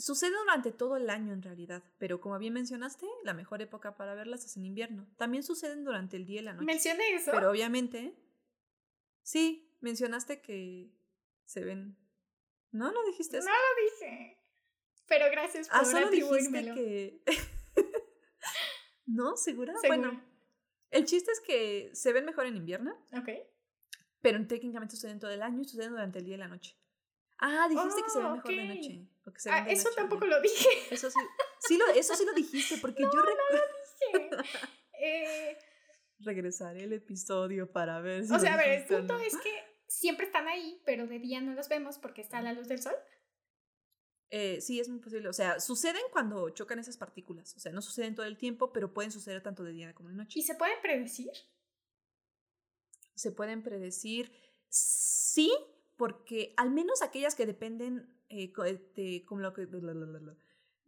Sucede 0.00 0.32
durante 0.38 0.72
todo 0.72 0.96
el 0.96 1.10
año 1.10 1.34
en 1.34 1.42
realidad, 1.42 1.82
pero 1.98 2.22
como 2.22 2.38
bien 2.38 2.54
mencionaste, 2.54 3.06
la 3.22 3.34
mejor 3.34 3.60
época 3.60 3.96
para 3.96 4.14
verlas 4.14 4.46
es 4.46 4.56
en 4.56 4.64
invierno. 4.64 5.06
También 5.18 5.42
suceden 5.42 5.84
durante 5.84 6.16
el 6.16 6.24
día 6.24 6.40
y 6.40 6.44
la 6.44 6.54
noche. 6.54 6.64
Mencioné 6.64 7.14
eso. 7.14 7.30
Pero 7.32 7.50
obviamente, 7.50 8.14
sí, 9.22 9.76
mencionaste 9.80 10.40
que 10.40 10.90
se 11.44 11.64
ven. 11.64 11.98
No, 12.70 12.90
no 12.92 13.04
dijiste 13.04 13.38
eso. 13.38 13.48
No 13.48 13.54
lo 13.54 13.90
dije. 13.90 14.38
Pero 15.06 15.26
gracias 15.30 15.68
por 15.68 15.78
ah, 15.78 15.84
solo 15.84 16.08
dijiste 16.08 16.74
que. 16.74 17.22
¿No? 19.06 19.36
¿Segura? 19.36 19.74
Seguro. 19.82 19.98
Bueno, 20.00 20.24
el 20.90 21.04
chiste 21.04 21.30
es 21.30 21.40
que 21.40 21.90
se 21.92 22.14
ven 22.14 22.24
mejor 22.24 22.46
en 22.46 22.56
invierno, 22.56 22.96
Ok. 23.12 23.28
pero 24.22 24.46
técnicamente 24.46 24.94
suceden 24.94 25.18
todo 25.18 25.30
el 25.30 25.42
año 25.42 25.60
y 25.60 25.64
suceden 25.64 25.90
durante 25.90 26.20
el 26.20 26.24
día 26.24 26.36
y 26.36 26.38
la 26.38 26.48
noche. 26.48 26.79
Ah, 27.40 27.66
dijiste 27.68 28.02
que 28.02 28.10
se 28.10 28.18
ven 28.18 28.26
Oh, 28.28 28.34
mejor 28.36 28.54
de 28.54 28.62
ok. 28.62 28.68
noche. 28.68 29.08
o 29.26 29.32
que 29.32 29.40
se 29.40 29.50
Ah, 29.50 29.64
de 29.64 29.72
eso 29.72 29.84
noche, 29.88 29.96
tampoco 29.96 30.26
lo 30.26 30.40
dije. 30.40 30.68
Eso 30.90 31.10
sí, 31.10 31.18
sí 31.60 31.76
lo, 31.78 31.86
eso 31.88 32.14
sí 32.14 32.24
lo 32.24 32.32
dijiste, 32.34 32.76
porque 32.78 33.02
yo 33.02 33.22
recuerdo. 33.22 34.42
Eh, 35.02 35.56
Regresaré 36.18 36.84
el 36.84 36.92
episodio 36.92 37.70
para 37.72 38.00
ver 38.00 38.24
si 38.26 38.30
o 38.30 38.34
lo 38.34 38.40
sea, 38.40 38.54
a 38.54 38.56
ver, 38.58 38.80
el 38.80 38.84
punto 38.86 39.14
no. 39.14 39.20
es 39.20 39.34
que 39.38 39.50
siempre 39.86 40.26
están 40.26 40.46
ahí, 40.48 40.82
pero 40.84 41.06
de 41.06 41.18
día 41.18 41.40
no 41.40 41.54
los 41.54 41.68
vemos 41.70 41.96
porque 41.98 42.20
está 42.20 42.42
la 42.42 42.52
luz 42.52 42.68
del 42.68 42.82
sol. 42.82 42.94
Eh, 44.28 44.60
sí, 44.60 44.78
es 44.78 44.88
muy 44.90 45.00
posible. 45.00 45.28
O 45.28 45.32
sea, 45.32 45.58
suceden 45.60 46.02
cuando 46.12 46.50
chocan 46.50 46.78
esas 46.78 46.96
partículas. 46.98 47.56
O 47.56 47.60
sea, 47.60 47.72
no 47.72 47.80
suceden 47.82 48.14
todo 48.14 48.26
el 48.26 48.36
tiempo, 48.36 48.72
pero 48.72 48.92
pueden 48.92 49.10
suceder 49.10 49.42
tanto 49.42 49.64
de 49.64 49.72
día 49.72 49.94
como 49.94 50.10
de 50.10 50.16
noche. 50.16 50.38
¿Y 50.38 50.42
se 50.42 50.54
pueden 50.54 50.80
predecir? 50.82 51.30
Se 53.14 53.32
pueden 53.32 53.62
predecir, 53.62 54.32
sí, 54.68 55.50
porque 56.00 56.54
al 56.56 56.70
menos 56.70 57.02
aquellas 57.02 57.34
que 57.34 57.44
dependen, 57.44 58.10
eh, 58.30 58.54
como, 58.54 58.68
lo 59.42 59.52
que, 59.52 59.70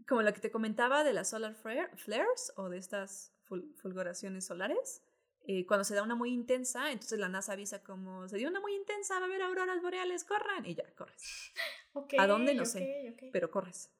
como 0.09 0.23
lo 0.23 0.33
que 0.33 0.41
te 0.41 0.51
comentaba 0.51 1.05
de 1.05 1.13
las 1.13 1.29
solar 1.29 1.55
flares 1.55 2.51
o 2.57 2.71
de 2.71 2.79
estas 2.79 3.35
fulguraciones 3.45 4.47
solares, 4.47 5.03
eh, 5.47 5.67
cuando 5.67 5.85
se 5.85 5.95
da 5.95 6.03
una 6.03 6.15
muy 6.15 6.31
intensa, 6.31 6.93
entonces 6.93 7.19
la 7.19 7.29
NASA 7.29 7.53
avisa 7.53 7.83
como 7.83 8.27
se 8.27 8.39
dio 8.39 8.49
una 8.49 8.61
muy 8.61 8.75
intensa, 8.75 9.19
va 9.19 9.27
a 9.27 9.29
haber 9.29 9.43
auroras 9.43 9.83
boreales, 9.83 10.25
corran 10.25 10.65
y 10.65 10.77
ya, 10.77 10.95
corres. 10.95 11.53
¿A 12.19 12.27
dónde? 12.27 12.55
No 12.55 12.65
sé, 12.65 13.15
pero 13.35 13.51
corres. 13.51 13.93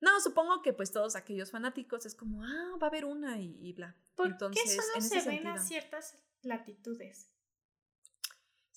No, 0.00 0.18
supongo 0.18 0.62
que 0.62 0.72
pues 0.72 0.92
todos 0.92 1.14
aquellos 1.14 1.50
fanáticos 1.50 2.06
es 2.06 2.14
como, 2.14 2.42
ah, 2.42 2.78
va 2.82 2.86
a 2.86 2.88
haber 2.88 3.04
una 3.04 3.38
y, 3.38 3.74
bla. 3.74 3.94
¿Por 4.14 4.28
entonces, 4.28 4.62
qué 4.64 4.70
solo 4.70 5.22
se 5.22 5.28
ven 5.28 5.46
a 5.46 5.58
ciertas 5.58 6.16
latitudes? 6.40 7.30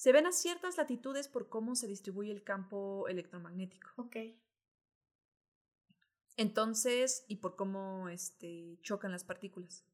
Se 0.04 0.12
ven 0.12 0.28
a 0.28 0.34
ciertas 0.34 0.76
latitudes 0.76 1.30
por 1.30 1.48
cómo 1.48 1.78
se 1.78 1.88
distribuye 1.88 2.30
el 2.30 2.44
campo 2.44 3.08
electromagnético. 3.08 3.90
Ok. 3.96 4.18
Entonces, 6.36 7.24
y 7.30 7.38
por 7.38 7.56
cómo 7.56 8.10
este, 8.10 8.78
chocan 8.82 9.14
las 9.14 9.24
partículas. 9.24 9.86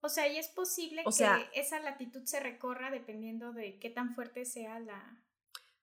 O 0.00 0.08
sea, 0.08 0.26
y 0.26 0.38
es 0.38 0.48
posible 0.48 1.04
que 1.04 1.50
esa 1.54 1.78
latitud 1.78 2.24
se 2.24 2.40
recorra 2.40 2.90
dependiendo 2.90 3.52
de 3.52 3.78
qué 3.78 3.90
tan 3.90 4.12
fuerte 4.12 4.44
sea 4.44 4.80
la 4.80 5.24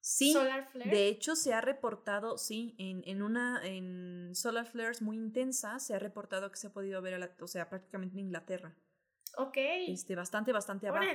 sí, 0.01 0.34
solar 0.34 0.70
flare. 0.70 0.92
De 0.92 1.08
hecho, 1.08 1.38
se 1.38 1.53
ha 1.53 1.62
reportado, 1.62 2.38
sí, 2.38 2.75
en, 2.77 3.03
en 3.06 3.22
una 3.22 3.65
en 3.65 4.36
solar 4.36 4.65
flares 4.65 5.01
muy 5.01 5.15
intensas, 5.15 5.88
se 5.88 5.96
ha 5.96 6.00
reportado 6.00 6.51
que 6.51 6.58
se 6.58 6.68
ha 6.68 6.74
podido 6.74 7.01
ver, 7.01 7.38
o 7.39 7.48
sea, 7.48 7.70
prácticamente 7.70 8.15
en 8.15 8.25
Inglaterra. 8.25 8.75
Ok. 9.38 9.58
Este, 9.88 10.16
bastante, 10.16 10.52
bastante 10.52 10.88
abajo. 10.88 11.06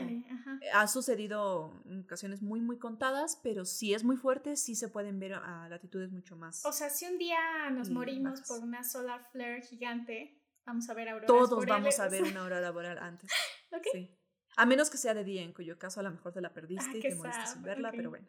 Ha 0.74 0.88
sucedido 0.88 1.82
en 1.86 2.00
ocasiones 2.00 2.42
muy, 2.42 2.60
muy 2.60 2.78
contadas, 2.78 3.38
pero 3.42 3.64
si 3.64 3.94
es 3.94 4.04
muy 4.04 4.16
fuerte, 4.16 4.56
sí 4.56 4.74
se 4.74 4.88
pueden 4.88 5.18
ver 5.20 5.34
a 5.34 5.68
latitudes 5.68 6.10
mucho 6.10 6.36
más. 6.36 6.64
O 6.64 6.72
sea, 6.72 6.90
si 6.90 7.06
un 7.06 7.18
día 7.18 7.70
nos 7.70 7.90
morimos 7.90 8.42
por 8.42 8.60
una 8.60 8.82
solar 8.82 9.28
flare 9.30 9.62
gigante, 9.62 10.38
Vamos 10.68 10.86
a 10.90 10.92
ver 10.92 11.08
auroras 11.08 11.26
Todos 11.26 11.64
vamos 11.64 11.98
a 11.98 12.08
ver 12.10 12.22
una 12.30 12.40
aurora 12.42 12.70
boreal 12.70 12.98
antes. 12.98 13.30
Sí. 13.92 14.14
A 14.56 14.66
menos 14.66 14.90
que 14.90 14.98
sea 14.98 15.14
de 15.14 15.24
día, 15.24 15.42
en 15.42 15.52
cuyo 15.52 15.78
caso 15.78 16.00
a 16.00 16.02
lo 16.02 16.10
mejor 16.10 16.32
te 16.32 16.40
la 16.40 16.52
perdiste 16.52 16.90
ah, 16.92 16.96
y 16.96 17.00
te 17.00 17.14
moriste 17.14 17.46
sin 17.46 17.62
verla, 17.62 17.90
pero 17.92 18.10
bueno. 18.10 18.26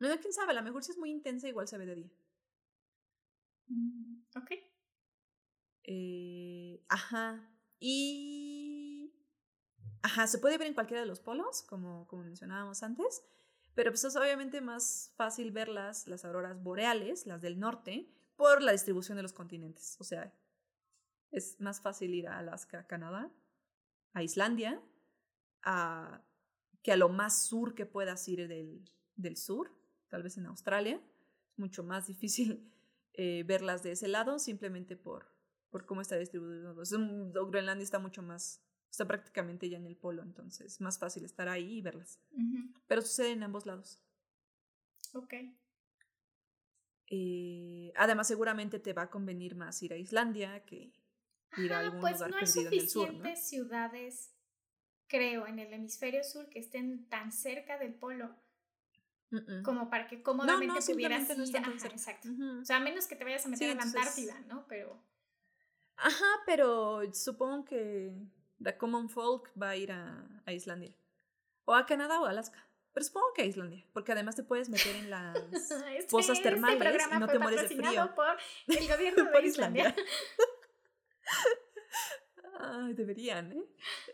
No, 0.00 0.08
quién 0.18 0.32
sabe, 0.32 0.52
a 0.52 0.54
lo 0.54 0.62
mejor 0.62 0.82
si 0.82 0.92
es 0.92 0.98
muy 0.98 1.10
intensa, 1.10 1.46
igual 1.46 1.68
se 1.68 1.78
ve 1.78 1.86
de 1.86 1.94
día. 1.94 2.10
Mm, 3.66 4.22
ok. 4.36 4.50
Eh, 5.84 6.84
ajá. 6.88 7.48
Y. 7.78 8.53
Ajá, 10.04 10.26
se 10.26 10.36
puede 10.36 10.58
ver 10.58 10.66
en 10.66 10.74
cualquiera 10.74 11.00
de 11.00 11.06
los 11.06 11.20
polos, 11.20 11.62
como, 11.62 12.06
como 12.08 12.24
mencionábamos 12.24 12.82
antes. 12.82 13.24
Pero 13.74 13.90
pues 13.90 14.04
es 14.04 14.14
obviamente 14.16 14.60
más 14.60 15.14
fácil 15.16 15.50
verlas, 15.50 16.06
las 16.06 16.26
auroras 16.26 16.62
boreales, 16.62 17.26
las 17.26 17.40
del 17.40 17.58
norte, 17.58 18.06
por 18.36 18.60
la 18.60 18.72
distribución 18.72 19.16
de 19.16 19.22
los 19.22 19.32
continentes. 19.32 19.96
O 19.98 20.04
sea, 20.04 20.30
es 21.30 21.58
más 21.58 21.80
fácil 21.80 22.12
ir 22.12 22.28
a 22.28 22.38
Alaska, 22.38 22.86
Canadá, 22.86 23.32
a 24.12 24.22
Islandia, 24.22 24.78
a, 25.62 26.22
que 26.82 26.92
a 26.92 26.98
lo 26.98 27.08
más 27.08 27.46
sur 27.46 27.74
que 27.74 27.86
puedas 27.86 28.28
ir 28.28 28.46
del, 28.46 28.84
del 29.16 29.38
sur, 29.38 29.72
tal 30.08 30.22
vez 30.22 30.36
en 30.36 30.44
Australia. 30.44 31.00
Es 31.50 31.58
mucho 31.58 31.82
más 31.82 32.08
difícil 32.08 32.70
eh, 33.14 33.42
verlas 33.46 33.82
de 33.82 33.92
ese 33.92 34.08
lado 34.08 34.38
simplemente 34.38 34.96
por, 34.98 35.34
por 35.70 35.86
cómo 35.86 36.02
está 36.02 36.16
distribuido. 36.16 36.74
Groenlandia 36.74 37.84
está 37.84 37.98
mucho 37.98 38.20
más, 38.20 38.60
está 38.94 39.08
prácticamente 39.08 39.68
ya 39.68 39.76
en 39.76 39.86
el 39.86 39.96
polo, 39.96 40.22
entonces 40.22 40.74
es 40.74 40.80
más 40.80 41.00
fácil 41.00 41.24
estar 41.24 41.48
ahí 41.48 41.78
y 41.78 41.82
verlas. 41.82 42.20
Pero 42.86 43.02
sucede 43.02 43.32
en 43.32 43.42
ambos 43.42 43.66
lados. 43.66 44.00
Ok. 45.14 45.34
Eh, 47.08 47.92
además, 47.96 48.28
seguramente 48.28 48.78
te 48.78 48.92
va 48.92 49.02
a 49.02 49.10
convenir 49.10 49.56
más 49.56 49.82
ir 49.82 49.92
a 49.92 49.96
Islandia 49.96 50.64
que, 50.64 50.92
pues 52.00 52.20
no 52.20 52.36
hay 52.36 52.46
suficientes 52.46 53.48
ciudades, 53.48 54.32
creo, 55.08 55.48
en 55.48 55.58
el 55.58 55.72
hemisferio 55.72 56.22
sur 56.22 56.48
que 56.48 56.60
estén 56.60 57.08
tan 57.08 57.32
cerca 57.32 57.78
del 57.78 57.94
polo 57.94 58.32
como 59.64 59.90
para 59.90 60.06
que 60.06 60.22
cómodamente 60.22 60.80
pudieras 60.80 61.28
ir. 61.36 61.56
exacto. 61.90 62.28
O 62.60 62.64
sea, 62.64 62.76
a 62.76 62.80
menos 62.80 63.08
que 63.08 63.16
te 63.16 63.24
vayas 63.24 63.44
a 63.44 63.48
meter 63.48 63.70
en 63.70 63.78
la 63.78 63.82
Antártida, 63.82 64.38
¿no? 64.46 64.64
Pero. 64.68 65.02
Ajá, 65.96 66.26
pero 66.46 67.12
supongo 67.12 67.64
que 67.64 68.12
The 68.64 68.76
Common 68.76 69.08
Folk 69.08 69.52
va 69.60 69.70
a 69.70 69.76
ir 69.76 69.92
a, 69.92 70.26
a 70.46 70.52
Islandia. 70.52 70.94
O 71.66 71.74
a 71.74 71.86
Canadá 71.86 72.20
o 72.20 72.26
a 72.26 72.30
Alaska. 72.30 72.66
Pero 72.94 73.06
supongo 73.06 73.32
que 73.34 73.42
a 73.42 73.44
Islandia, 73.44 73.84
porque 73.92 74.12
además 74.12 74.36
te 74.36 74.44
puedes 74.44 74.68
meter 74.68 74.94
en 74.94 75.10
las 75.10 75.36
pozas 76.10 76.38
este 76.38 76.50
termales 76.50 77.02
y 77.12 77.18
no 77.18 77.26
te 77.26 77.40
mueres 77.40 77.68
de 77.68 77.76
frío. 77.76 78.14
por 78.14 78.36
el 78.68 78.88
gobierno 78.96 79.30
de 79.30 79.46
Islandia. 79.46 79.94
Ay, 82.60 82.94
deberían, 82.94 83.50
¿eh? 83.50 83.64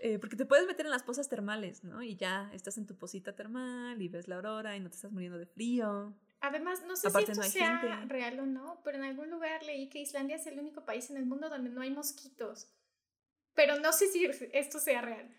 ¿eh? 0.00 0.18
Porque 0.18 0.34
te 0.34 0.46
puedes 0.46 0.66
meter 0.66 0.86
en 0.86 0.90
las 0.90 1.02
pozas 1.02 1.28
termales, 1.28 1.84
¿no? 1.84 2.02
Y 2.02 2.16
ya 2.16 2.50
estás 2.54 2.78
en 2.78 2.86
tu 2.86 2.96
posita 2.96 3.36
termal 3.36 4.00
y 4.00 4.08
ves 4.08 4.28
la 4.28 4.36
aurora 4.36 4.74
y 4.76 4.80
no 4.80 4.88
te 4.88 4.96
estás 4.96 5.12
muriendo 5.12 5.38
de 5.38 5.44
frío. 5.46 6.16
Además, 6.40 6.82
no 6.86 6.96
sé 6.96 7.10
si 7.10 7.18
esto 7.18 7.42
sea 7.42 8.06
real 8.08 8.40
o 8.40 8.46
no, 8.46 8.80
pero 8.82 8.96
en 8.96 9.04
algún 9.04 9.28
lugar 9.30 9.62
leí 9.62 9.90
que 9.90 10.00
Islandia 10.00 10.36
es 10.36 10.46
el 10.46 10.58
único 10.58 10.86
país 10.86 11.10
en 11.10 11.18
el 11.18 11.26
mundo 11.26 11.50
donde 11.50 11.68
no 11.68 11.82
hay 11.82 11.90
mosquitos. 11.90 12.72
Pero 13.54 13.78
no 13.78 13.92
sé 13.92 14.06
si 14.08 14.24
esto 14.52 14.78
sea 14.78 15.02
real. 15.02 15.36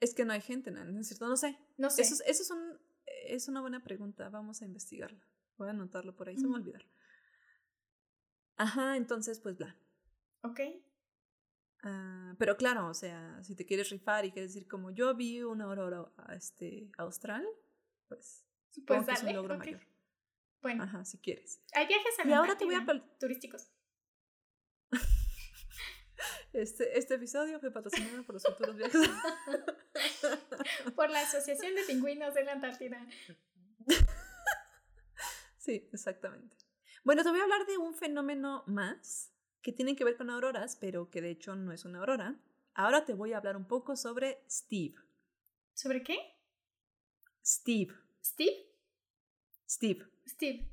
Es 0.00 0.14
que 0.14 0.24
no 0.24 0.32
hay 0.32 0.40
gente, 0.40 0.70
¿no? 0.70 0.84
¿No 0.84 1.00
es 1.00 1.08
cierto? 1.08 1.26
No 1.26 1.36
sé. 1.36 1.58
No 1.76 1.90
sé. 1.90 2.02
Eso, 2.02 2.22
es, 2.24 2.50
un, 2.50 2.78
es 3.26 3.48
una 3.48 3.60
buena 3.60 3.82
pregunta. 3.82 4.28
Vamos 4.28 4.62
a 4.62 4.64
investigarlo. 4.64 5.24
Voy 5.56 5.68
a 5.68 5.72
anotarlo 5.72 6.14
por 6.14 6.28
ahí, 6.28 6.36
se 6.36 6.46
me 6.46 6.54
olvidar. 6.54 6.86
Ajá, 8.56 8.96
entonces, 8.96 9.40
pues 9.40 9.56
bla. 9.56 9.76
Ok. 10.42 10.60
Ah, 11.82 12.34
pero 12.38 12.56
claro, 12.56 12.88
o 12.88 12.94
sea, 12.94 13.42
si 13.42 13.54
te 13.54 13.66
quieres 13.66 13.90
rifar 13.90 14.24
y 14.24 14.32
quieres 14.32 14.52
decir 14.52 14.68
como 14.68 14.90
yo 14.90 15.14
vi 15.14 15.42
una 15.42 15.64
aurora 15.64 16.12
este, 16.30 16.90
austral, 16.96 17.46
pues 18.08 18.44
pues 18.86 19.06
que 19.06 19.12
es 19.12 19.22
un 19.22 19.34
logro 19.34 19.58
mayor. 19.58 19.80
Bueno. 20.60 20.82
Ajá, 20.82 21.04
si 21.04 21.18
quieres. 21.18 21.62
Hay 21.72 21.86
viajes 21.86 22.18
a 22.18 22.28
Y 22.28 22.32
ahora 22.32 22.56
te 22.56 22.64
voy 22.64 22.74
a... 22.74 22.84
Turísticos. 23.18 23.70
Este, 26.52 26.98
este 26.98 27.14
episodio 27.14 27.60
fue 27.60 27.70
patrocinado 27.70 28.22
por 28.24 28.34
los 28.34 28.44
futuros 28.44 28.76
viajes. 28.76 29.00
por 30.96 31.10
la 31.10 31.20
Asociación 31.20 31.74
de 31.74 31.82
Pingüinos 31.82 32.34
de 32.34 32.44
la 32.44 32.52
Antártida. 32.52 33.06
Sí, 35.58 35.86
exactamente. 35.92 36.56
Bueno, 37.04 37.22
te 37.22 37.28
voy 37.28 37.40
a 37.40 37.42
hablar 37.42 37.66
de 37.66 37.76
un 37.76 37.94
fenómeno 37.94 38.64
más 38.66 39.34
que 39.60 39.72
tienen 39.72 39.96
que 39.96 40.04
ver 40.04 40.16
con 40.16 40.30
auroras, 40.30 40.76
pero 40.80 41.10
que 41.10 41.20
de 41.20 41.30
hecho 41.30 41.56
no 41.56 41.72
es 41.72 41.84
una 41.84 41.98
aurora. 41.98 42.40
Ahora 42.74 43.04
te 43.04 43.12
voy 43.12 43.34
a 43.34 43.36
hablar 43.36 43.56
un 43.56 43.66
poco 43.66 43.96
sobre 43.96 44.42
Steve. 44.48 44.94
¿Sobre 45.74 46.02
qué? 46.02 46.16
Steve. 47.44 47.94
¿Steve? 48.24 48.66
Steve. 49.68 50.06
Steve. 50.26 50.70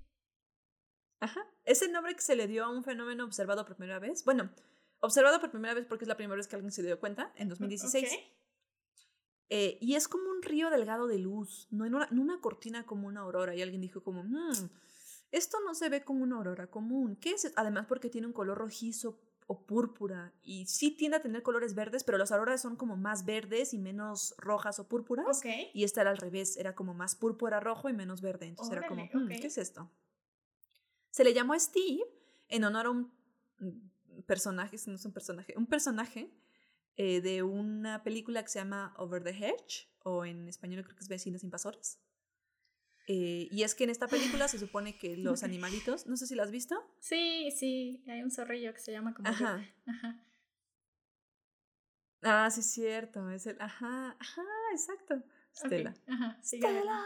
Ajá. 1.19 1.45
Es 1.65 1.81
el 1.81 1.91
nombre 1.91 2.15
que 2.15 2.21
se 2.21 2.35
le 2.35 2.47
dio 2.47 2.63
a 2.63 2.69
un 2.69 2.83
fenómeno 2.83 3.25
observado 3.25 3.65
por 3.65 3.75
primera 3.75 3.99
vez. 3.99 4.23
Bueno, 4.23 4.49
observado 5.05 5.39
por 5.39 5.51
primera 5.51 5.73
vez 5.73 5.85
porque 5.85 6.05
es 6.05 6.09
la 6.09 6.17
primera 6.17 6.35
vez 6.35 6.47
que 6.47 6.55
alguien 6.55 6.71
se 6.71 6.83
dio 6.83 6.99
cuenta, 6.99 7.31
en 7.35 7.49
2016. 7.49 8.09
Eh, 9.49 9.77
y 9.79 9.95
es 9.95 10.07
como 10.07 10.29
un 10.29 10.41
río 10.41 10.69
delgado 10.69 11.07
de 11.07 11.19
luz, 11.19 11.67
no 11.69 11.85
en 11.85 11.93
una, 11.93 12.09
una 12.11 12.41
cortina 12.41 12.85
como 12.85 13.07
una 13.07 13.21
aurora. 13.21 13.55
Y 13.55 13.61
alguien 13.61 13.81
dijo 13.81 14.03
como, 14.03 14.23
hmm, 14.23 14.69
esto 15.31 15.57
no 15.65 15.75
se 15.75 15.89
ve 15.89 16.03
como 16.03 16.23
una 16.23 16.37
aurora 16.37 16.67
común. 16.67 17.15
¿Qué 17.15 17.31
es? 17.31 17.51
Además 17.55 17.85
porque 17.87 18.09
tiene 18.09 18.27
un 18.27 18.33
color 18.33 18.57
rojizo 18.57 19.19
o 19.47 19.61
púrpura 19.67 20.33
y 20.41 20.65
sí 20.65 20.89
tiende 20.89 21.17
a 21.17 21.21
tener 21.21 21.43
colores 21.43 21.75
verdes, 21.75 22.03
pero 22.03 22.17
las 22.17 22.31
auroras 22.31 22.63
son 22.63 22.75
como 22.75 22.97
más 22.97 23.25
verdes 23.25 23.75
y 23.75 23.77
menos 23.77 24.33
rojas 24.39 24.79
o 24.79 24.87
púrpuras. 24.87 25.41
Y 25.73 25.83
esta 25.83 26.01
era 26.01 26.09
al 26.09 26.17
revés, 26.17 26.57
era 26.57 26.73
como 26.73 26.95
más 26.95 27.15
púrpura 27.15 27.59
rojo 27.59 27.87
y 27.89 27.93
menos 27.93 28.21
verde. 28.21 28.47
Entonces 28.47 28.75
era 28.75 28.87
como, 28.87 29.05
hmm, 29.05 29.27
¿qué 29.27 29.47
es 29.47 29.57
esto? 29.59 29.91
Se 31.11 31.23
le 31.23 31.33
llamó 31.33 31.57
Steve 31.59 32.03
en 32.49 32.63
honor 32.63 32.87
a 32.87 32.89
un 32.89 33.11
mm, 34.25 34.27
personaje, 34.27 34.77
no 34.87 34.95
es 34.95 35.05
un 35.05 35.13
personaje, 35.13 35.53
un 35.57 35.67
personaje 35.67 36.31
eh, 36.97 37.21
de 37.21 37.43
una 37.43 38.03
película 38.03 38.41
que 38.43 38.49
se 38.49 38.59
llama 38.59 38.93
Over 38.97 39.23
the 39.23 39.31
Hedge, 39.31 39.89
o 40.03 40.25
en 40.25 40.47
español 40.47 40.83
creo 40.83 40.95
que 40.95 41.03
es 41.03 41.09
Vecinos 41.09 41.43
Invasores. 41.43 41.99
Eh, 43.07 43.47
y 43.51 43.63
es 43.63 43.75
que 43.75 43.83
en 43.83 43.91
esta 43.91 44.07
película 44.07 44.47
se 44.47 44.57
supone 44.57 44.97
que 44.97 45.15
los 45.17 45.43
animalitos, 45.43 46.07
no 46.07 46.17
sé 46.17 46.25
si 46.25 46.35
la 46.35 46.43
has 46.43 46.51
visto. 46.51 46.75
Sí, 46.99 47.51
sí, 47.51 48.03
hay 48.07 48.23
un 48.23 48.31
zorrillo 48.31 48.73
que 48.73 48.79
se 48.79 48.91
llama 48.91 49.13
como. 49.13 49.29
Ajá. 49.29 49.63
Ajá. 49.85 50.25
Ah, 52.21 52.49
sí, 52.49 52.61
es 52.61 52.71
cierto. 52.71 53.29
Es 53.29 53.45
el. 53.45 53.61
Ajá, 53.61 54.15
ajá, 54.19 54.43
exacto. 54.71 55.21
Stella. 55.53 55.93
Ajá, 56.07 56.39
Stella. 56.43 57.03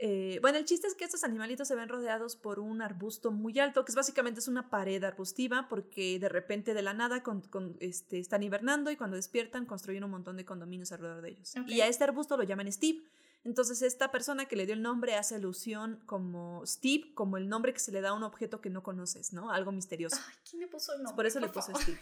Eh, 0.00 0.38
bueno, 0.40 0.58
el 0.58 0.64
chiste 0.64 0.86
es 0.86 0.94
que 0.94 1.04
estos 1.04 1.24
animalitos 1.24 1.66
se 1.66 1.74
ven 1.74 1.88
rodeados 1.88 2.36
por 2.36 2.60
un 2.60 2.82
arbusto 2.82 3.32
muy 3.32 3.58
alto, 3.58 3.84
que 3.84 3.90
es 3.90 3.96
básicamente 3.96 4.38
es 4.38 4.46
una 4.46 4.70
pared 4.70 5.02
arbustiva, 5.02 5.66
porque 5.68 6.18
de 6.20 6.28
repente 6.28 6.72
de 6.72 6.82
la 6.82 6.94
nada 6.94 7.22
con, 7.22 7.76
este, 7.80 8.20
están 8.20 8.42
hibernando 8.42 8.90
y 8.92 8.96
cuando 8.96 9.16
despiertan 9.16 9.66
construyen 9.66 10.04
un 10.04 10.12
montón 10.12 10.36
de 10.36 10.44
condominios 10.44 10.92
alrededor 10.92 11.22
de 11.22 11.30
ellos. 11.30 11.54
Y 11.66 11.80
a 11.80 11.88
este 11.88 12.04
arbusto 12.04 12.36
lo 12.36 12.44
llaman 12.44 12.70
Steve. 12.72 13.02
Entonces 13.44 13.82
esta 13.82 14.10
persona 14.10 14.46
que 14.46 14.56
le 14.56 14.66
dio 14.66 14.74
el 14.74 14.82
nombre 14.82 15.16
hace 15.16 15.36
alusión 15.36 16.00
como 16.06 16.64
Steve, 16.66 17.12
como 17.14 17.36
el 17.36 17.48
nombre 17.48 17.72
que 17.72 17.80
se 17.80 17.92
le 17.92 18.00
da 18.00 18.10
a 18.10 18.14
un 18.14 18.22
objeto 18.22 18.60
que 18.60 18.70
no 18.70 18.82
conoces, 18.82 19.32
¿no? 19.32 19.50
Algo 19.50 19.72
misterioso. 19.72 20.16
Ay, 20.28 20.34
¿quién 20.48 20.60
le 20.60 20.68
puso 20.68 20.92
el 20.92 21.02
nombre? 21.02 21.16
Por 21.16 21.26
eso 21.26 21.40
le 21.40 21.48
puso 21.48 21.72
Steve. 21.74 22.00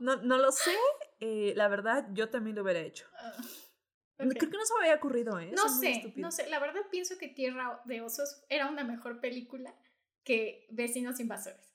No, 0.00 0.16
no 0.16 0.36
lo 0.38 0.50
sé, 0.50 0.76
eh, 1.20 1.52
la 1.56 1.68
verdad 1.68 2.08
yo 2.12 2.28
también 2.28 2.56
lo 2.56 2.62
hubiera 2.62 2.80
hecho. 2.80 3.06
Creo 4.16 4.50
que 4.50 4.56
no 4.56 4.64
se 4.64 4.74
me 4.74 4.80
había 4.80 4.96
ocurrido, 4.96 5.38
¿eh? 5.38 5.52
No 5.54 5.68
sé, 5.68 6.12
no 6.16 6.32
sé. 6.32 6.48
La 6.48 6.58
verdad 6.58 6.80
pienso 6.90 7.18
que 7.18 7.28
Tierra 7.28 7.82
de 7.84 8.00
Osos 8.00 8.44
era 8.48 8.68
una 8.68 8.82
mejor 8.82 9.20
película 9.20 9.74
que 10.24 10.66
Vecinos 10.70 11.20
Invasores. 11.20 11.74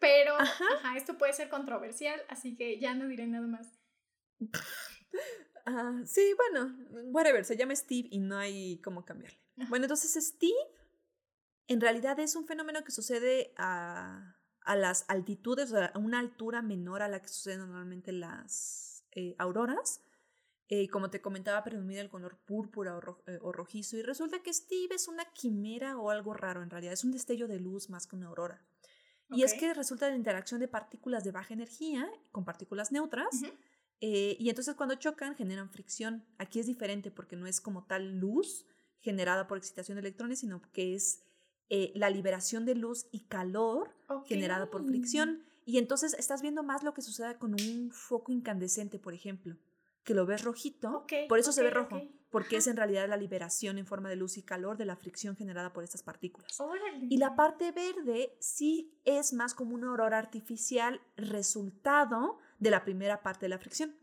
Pero, 0.00 0.36
ajá. 0.38 0.96
esto 0.96 1.18
puede 1.18 1.32
ser 1.32 1.48
controversial, 1.48 2.20
así 2.28 2.56
que 2.56 2.78
ya 2.78 2.94
no 2.94 3.06
diré 3.08 3.26
nada 3.26 3.46
más. 3.46 3.78
Ah, 5.68 6.00
sí, 6.04 6.32
bueno, 6.36 6.76
whatever, 7.10 7.44
se 7.44 7.56
llama 7.56 7.74
Steve 7.74 8.08
y 8.12 8.20
no 8.20 8.38
hay 8.38 8.80
cómo 8.82 9.04
cambiarle. 9.04 9.40
Bueno, 9.68 9.86
entonces 9.86 10.24
Steve 10.24 10.54
en 11.66 11.80
realidad 11.80 12.20
es 12.20 12.36
un 12.36 12.46
fenómeno 12.46 12.84
que 12.84 12.92
sucede 12.92 13.52
a, 13.56 14.36
a 14.60 14.76
las 14.76 15.04
altitudes, 15.08 15.72
a 15.72 15.92
una 15.98 16.20
altura 16.20 16.62
menor 16.62 17.02
a 17.02 17.08
la 17.08 17.20
que 17.20 17.28
suceden 17.28 17.60
normalmente 17.60 18.12
las 18.12 19.04
eh, 19.12 19.34
auroras. 19.38 20.02
Eh, 20.68 20.88
como 20.88 21.10
te 21.10 21.20
comentaba, 21.20 21.62
predomina 21.62 22.00
el 22.00 22.08
color 22.08 22.38
púrpura 22.44 22.98
eh, 23.26 23.38
o, 23.40 23.52
rojizo. 23.52 23.96
Y 23.96 24.02
resulta 24.02 24.42
que 24.42 24.52
Steve 24.52 24.96
es 24.96 25.06
una 25.06 25.24
quimera 25.26 25.96
o 25.96 26.10
algo 26.10 26.34
raro 26.34 26.62
en 26.62 26.70
realidad. 26.70 26.92
Es 26.92 27.04
un 27.04 27.12
destello 27.12 27.46
de 27.46 27.60
luz 27.60 27.88
más 27.88 28.06
que 28.06 28.16
una 28.16 28.26
aurora. 28.26 28.64
Y 29.30 29.42
es 29.42 29.54
que 29.54 29.74
resulta 29.74 30.06
de 30.06 30.12
la 30.12 30.18
interacción 30.18 30.60
de 30.60 30.68
partículas 30.68 31.24
de 31.24 31.32
baja 31.32 31.52
energía 31.52 32.08
con 32.30 32.44
partículas 32.44 32.92
neutras. 32.92 33.42
Eh, 34.00 34.36
y 34.38 34.48
entonces 34.50 34.74
cuando 34.74 34.94
chocan 34.96 35.34
generan 35.34 35.70
fricción. 35.70 36.24
Aquí 36.38 36.60
es 36.60 36.66
diferente 36.66 37.10
porque 37.10 37.36
no 37.36 37.46
es 37.46 37.60
como 37.60 37.84
tal 37.84 38.18
luz 38.18 38.66
generada 39.00 39.46
por 39.46 39.58
excitación 39.58 39.96
de 39.96 40.00
electrones, 40.00 40.40
sino 40.40 40.62
que 40.72 40.94
es 40.94 41.22
la 41.94 42.10
liberación 42.10 42.64
de 42.64 42.76
luz 42.76 43.08
y 43.10 43.24
calor 43.26 43.96
generada 44.26 44.70
por 44.70 44.84
fricción. 44.84 45.42
Y 45.64 45.78
entonces 45.78 46.14
estás 46.14 46.42
viendo 46.42 46.62
más 46.62 46.84
lo 46.84 46.94
que 46.94 47.02
sucede 47.02 47.36
con 47.36 47.54
un 47.54 47.90
foco 47.90 48.30
incandescente, 48.30 49.00
por 49.00 49.14
ejemplo 49.14 49.56
que 50.06 50.14
lo 50.14 50.24
ves 50.24 50.44
rojito, 50.44 51.04
por 51.28 51.40
eso 51.40 51.50
se 51.50 51.64
ve 51.64 51.70
rojo, 51.70 52.00
porque 52.30 52.58
es 52.58 52.68
en 52.68 52.76
realidad 52.76 53.08
la 53.08 53.16
liberación 53.16 53.76
en 53.76 53.86
forma 53.86 54.08
de 54.08 54.14
luz 54.14 54.38
y 54.38 54.42
calor 54.44 54.76
de 54.76 54.84
la 54.84 54.94
fricción 54.94 55.36
generada 55.36 55.72
por 55.72 55.82
estas 55.82 56.04
partículas. 56.04 56.56
Y 57.10 57.16
la 57.16 57.34
parte 57.34 57.72
verde 57.72 58.36
sí 58.38 58.96
es 59.04 59.32
más 59.32 59.52
como 59.52 59.74
una 59.74 59.88
aurora 59.88 60.18
artificial 60.18 61.00
resultado 61.16 62.38
de 62.60 62.70
la 62.70 62.84
primera 62.84 63.20
parte 63.24 63.46
de 63.46 63.48
la 63.48 63.58
fricción. 63.58 63.96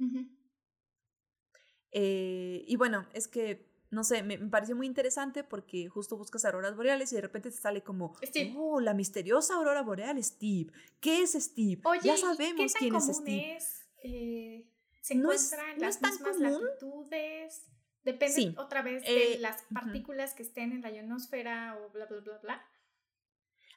Eh, 1.92 2.66
y 2.68 2.76
bueno, 2.76 3.08
es 3.14 3.30
que 3.30 3.72
no 3.90 4.04
sé, 4.04 4.24
me, 4.24 4.38
pareció 4.40 4.76
muy 4.76 4.88
interesante 4.88 5.46
porque 5.46 5.88
justo 5.88 6.18
buscas 6.18 6.44
auroras 6.44 6.76
boreales 6.76 7.14
y 7.14 7.16
de 7.16 7.22
repente 7.22 7.50
te 7.50 7.58
sale 7.58 7.82
como, 7.82 8.14
oh, 8.58 8.82
la 8.82 8.94
misteriosa 8.94 9.54
aurora 9.54 9.84
boreal, 9.84 10.22
Steve. 10.22 10.74
¿Qué 11.00 11.22
es 11.22 11.32
Steve? 11.34 11.82
ya 12.04 12.18
sabemos 12.18 12.74
quién 12.74 12.96
es 12.96 13.06
Steve. 13.06 13.60
Eh, 14.04 14.73
se 15.04 15.16
encuentra 15.16 15.74
en 15.74 15.82
las 15.82 16.02
mismas 16.02 16.40
latitudes. 16.40 17.66
Depende 18.06 18.54
otra 18.58 18.82
vez 18.82 19.04
de 19.04 19.34
eh, 19.34 19.40
las 19.40 19.62
partículas 19.74 20.34
que 20.34 20.44
estén 20.44 20.72
en 20.72 20.82
la 20.82 20.92
ionosfera 20.92 21.78
o 21.78 21.90
bla, 21.92 22.06
bla, 22.06 22.22
bla, 22.22 22.38
bla. 22.38 22.66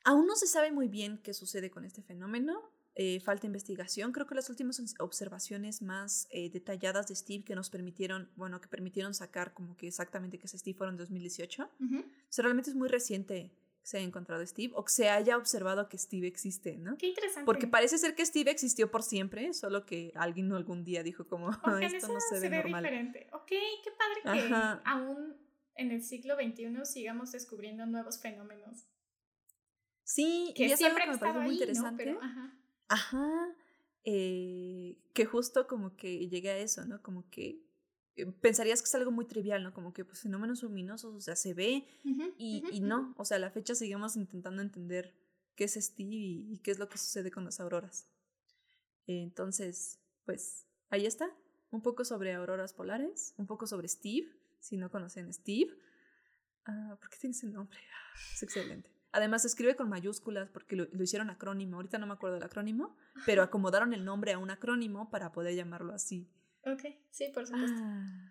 Aún 0.04 0.26
no 0.28 0.36
se 0.36 0.46
sabe 0.46 0.70
muy 0.70 0.86
bien 0.86 1.18
qué 1.18 1.34
sucede 1.34 1.68
con 1.68 1.84
este 1.84 2.00
fenómeno. 2.00 2.70
Eh, 2.94 3.18
falta 3.20 3.46
investigación. 3.46 4.12
Creo 4.12 4.26
que 4.26 4.36
las 4.36 4.48
últimas 4.50 4.80
observaciones 5.00 5.82
más 5.82 6.28
eh, 6.30 6.48
detalladas 6.48 7.08
de 7.08 7.16
Steve 7.16 7.44
que 7.44 7.56
nos 7.56 7.70
permitieron, 7.70 8.30
bueno, 8.36 8.60
que 8.60 8.68
permitieron 8.68 9.12
sacar 9.12 9.52
como 9.52 9.76
que 9.76 9.88
exactamente 9.88 10.38
qué 10.38 10.46
es 10.46 10.52
Steve 10.52 10.78
fueron 10.78 10.94
en 10.94 10.98
2018. 10.98 11.64
O 11.64 11.68
sea, 12.28 12.44
realmente 12.44 12.70
es 12.70 12.76
muy 12.76 12.88
reciente 12.88 13.52
se 13.86 13.98
haya 13.98 14.06
encontrado 14.08 14.44
Steve 14.44 14.72
o 14.74 14.84
que 14.84 14.92
se 14.92 15.08
haya 15.08 15.36
observado 15.36 15.88
que 15.88 15.96
Steve 15.96 16.26
existe, 16.26 16.76
¿no? 16.76 16.98
Qué 16.98 17.06
interesante. 17.06 17.46
Porque 17.46 17.68
parece 17.68 17.98
ser 17.98 18.16
que 18.16 18.26
Steve 18.26 18.50
existió 18.50 18.90
por 18.90 19.04
siempre, 19.04 19.54
solo 19.54 19.86
que 19.86 20.10
alguien 20.16 20.50
algún 20.52 20.82
día 20.82 21.04
dijo 21.04 21.28
como 21.28 21.50
esto 21.80 22.08
no 22.08 22.18
se, 22.18 22.40
ve, 22.40 22.50
normal. 22.50 22.82
diferente. 22.82 23.28
Ok, 23.32 23.46
qué 23.46 23.90
padre 23.96 24.48
que 24.48 24.54
aún 24.84 25.36
en 25.76 25.92
el 25.92 26.02
siglo 26.02 26.34
XXI 26.34 26.84
sigamos 26.84 27.30
descubriendo 27.30 27.86
nuevos 27.86 28.20
fenómenos. 28.20 28.88
Sí, 30.02 30.52
que 30.56 30.64
y 30.64 30.76
siempre 30.76 31.04
es 31.04 31.22
algo 31.22 31.38
me 31.38 31.44
muy 31.44 31.54
interesante. 31.54 32.10
ajá. 32.20 32.58
Ajá. 32.88 33.54
Eh, 34.02 34.98
que 35.14 35.26
justo 35.26 35.68
como 35.68 35.96
que 35.96 36.26
llegué 36.26 36.50
a 36.50 36.58
eso, 36.58 36.84
¿no? 36.86 37.00
Como 37.02 37.30
que 37.30 37.62
pensarías 38.24 38.80
que 38.80 38.86
es 38.86 38.94
algo 38.94 39.10
muy 39.10 39.26
trivial, 39.26 39.62
¿no? 39.62 39.74
Como 39.74 39.92
que 39.92 40.04
pues 40.04 40.20
fenómenos 40.20 40.62
luminosos, 40.62 41.14
o 41.14 41.20
sea, 41.20 41.36
se 41.36 41.54
ve 41.54 41.86
y, 42.38 42.64
y, 42.70 42.80
no, 42.80 43.14
o 43.18 43.24
sea, 43.24 43.36
a 43.36 43.40
la 43.40 43.50
fecha 43.50 43.74
seguimos 43.74 44.16
intentando 44.16 44.62
entender 44.62 45.14
qué 45.54 45.64
es 45.64 45.74
Steve 45.74 46.14
y, 46.14 46.58
qué 46.62 46.70
es 46.70 46.78
lo 46.78 46.88
que 46.88 46.98
sucede 46.98 47.30
con 47.30 47.44
las 47.44 47.60
auroras. 47.60 48.08
entonces, 49.06 50.00
pues 50.24 50.66
ahí 50.90 51.06
está, 51.06 51.30
un 51.70 51.82
poco 51.82 52.04
sobre 52.04 52.32
auroras 52.34 52.72
polares, 52.72 53.34
un 53.36 53.46
poco 53.46 53.66
sobre 53.66 53.88
Steve, 53.88 54.28
si 54.60 54.76
no 54.76 54.90
conocen 54.90 55.32
Steve. 55.32 55.72
Uh, 56.66 56.96
¿Por 56.96 57.10
qué 57.10 57.18
tiene 57.18 57.36
ese 57.36 57.46
nombre? 57.46 57.78
Ah, 57.92 58.14
es 58.32 58.42
excelente. 58.42 58.90
Además, 59.12 59.42
se 59.42 59.48
escribe 59.48 59.76
con 59.76 59.88
mayúsculas 59.88 60.50
porque 60.50 60.74
lo, 60.74 60.88
lo, 60.90 61.02
hicieron 61.02 61.30
acrónimo. 61.30 61.76
Ahorita 61.76 61.98
no 61.98 62.06
me 62.06 62.14
acuerdo 62.14 62.34
del 62.34 62.44
acrónimo, 62.44 62.96
pero 63.24 63.42
acomodaron 63.42 63.94
el 63.94 64.04
nombre 64.04 64.32
a 64.32 64.38
un 64.38 64.50
acrónimo 64.50 65.10
para 65.10 65.32
poder 65.32 65.54
llamarlo 65.54 65.94
así. 65.94 66.28
Ok, 66.66 66.82
sí, 67.10 67.28
por 67.32 67.46
supuesto. 67.46 67.78
Ah, 67.80 68.30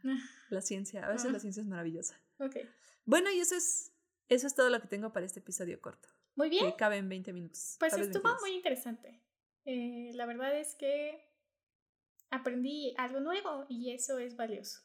la 0.49 0.61
ciencia, 0.61 1.05
a 1.05 1.09
veces 1.09 1.31
la 1.31 1.39
ciencia 1.39 1.61
es 1.61 1.67
maravillosa. 1.67 2.19
Ok. 2.39 2.57
Bueno, 3.05 3.31
y 3.31 3.39
eso 3.39 3.55
es, 3.55 3.93
eso 4.27 4.45
es 4.45 4.55
todo 4.55 4.69
lo 4.69 4.81
que 4.81 4.87
tengo 4.87 5.13
para 5.13 5.25
este 5.25 5.39
episodio 5.39 5.79
corto. 5.79 6.09
Muy 6.35 6.49
bien. 6.49 6.65
Que 6.65 6.75
cabe 6.75 6.97
en 6.97 7.07
20 7.07 7.31
minutos. 7.31 7.77
Pues 7.79 7.93
estuvo 7.93 8.29
muy 8.41 8.51
interesante. 8.51 9.21
Eh, 9.63 10.11
la 10.15 10.25
verdad 10.25 10.59
es 10.59 10.75
que 10.75 11.25
aprendí 12.29 12.93
algo 12.97 13.21
nuevo 13.21 13.65
y 13.69 13.91
eso 13.91 14.19
es 14.19 14.35
valioso. 14.35 14.81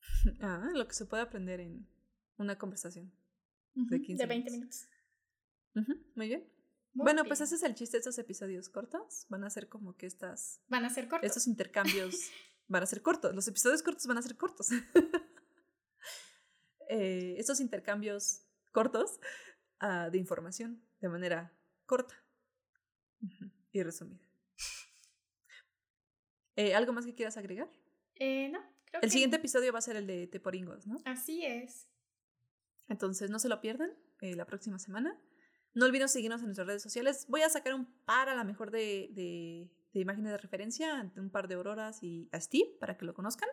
Ah, 0.40 0.70
lo 0.72 0.88
que 0.88 0.94
se 0.94 1.04
puede 1.04 1.22
aprender 1.22 1.60
en 1.60 1.86
una 2.38 2.56
conversación 2.56 3.12
de 3.74 4.00
15 4.00 4.22
De 4.22 4.26
20 4.26 4.50
minutos. 4.52 4.88
Muy 6.14 6.28
bien 6.28 6.53
bueno, 6.94 7.24
pues 7.24 7.40
ese 7.40 7.56
es 7.56 7.62
el 7.64 7.74
chiste 7.74 7.96
de 7.96 8.00
estos 8.00 8.18
episodios 8.18 8.68
cortos. 8.68 9.26
Van 9.28 9.44
a 9.44 9.50
ser 9.50 9.68
como 9.68 9.96
que 9.96 10.06
estas. 10.06 10.60
Van 10.68 10.84
a 10.84 10.90
ser 10.90 11.08
cortos. 11.08 11.26
Estos 11.26 11.46
intercambios 11.46 12.30
van 12.68 12.82
a 12.82 12.86
ser 12.86 13.02
cortos. 13.02 13.34
Los 13.34 13.48
episodios 13.48 13.82
cortos 13.82 14.06
van 14.06 14.18
a 14.18 14.22
ser 14.22 14.36
cortos. 14.36 14.68
eh, 16.88 17.34
estos 17.36 17.60
intercambios 17.60 18.42
cortos 18.72 19.18
uh, 19.82 20.10
de 20.10 20.18
información 20.18 20.82
de 21.00 21.08
manera 21.08 21.52
corta 21.86 22.14
y 23.72 23.82
resumida. 23.82 24.20
Eh, 26.56 26.72
¿Algo 26.72 26.92
más 26.92 27.04
que 27.04 27.16
quieras 27.16 27.36
agregar? 27.36 27.68
Eh, 28.14 28.48
no. 28.48 28.60
Creo 28.84 29.02
el 29.02 29.10
siguiente 29.10 29.38
episodio 29.38 29.72
va 29.72 29.80
a 29.80 29.82
ser 29.82 29.96
el 29.96 30.06
de 30.06 30.28
Teporingos, 30.28 30.86
¿no? 30.86 31.02
Así 31.04 31.44
es. 31.44 31.88
Entonces 32.86 33.28
no 33.28 33.40
se 33.40 33.48
lo 33.48 33.60
pierdan 33.60 33.92
la 34.20 34.46
próxima 34.46 34.78
semana. 34.78 35.20
No 35.74 35.86
olviden 35.86 36.08
seguirnos 36.08 36.40
en 36.40 36.46
nuestras 36.46 36.66
redes 36.66 36.82
sociales. 36.82 37.26
Voy 37.28 37.42
a 37.42 37.48
sacar 37.48 37.74
un 37.74 37.86
par 38.04 38.28
a 38.28 38.34
la 38.34 38.44
mejor 38.44 38.70
de, 38.70 39.10
de, 39.12 40.00
imágenes 40.00 40.32
de 40.32 40.38
referencia, 40.38 41.12
un 41.16 41.30
par 41.30 41.48
de 41.48 41.56
auroras 41.56 42.02
y 42.02 42.28
a 42.32 42.40
Steve 42.40 42.76
para 42.78 42.96
que 42.96 43.04
lo 43.04 43.12
conozcan. 43.12 43.48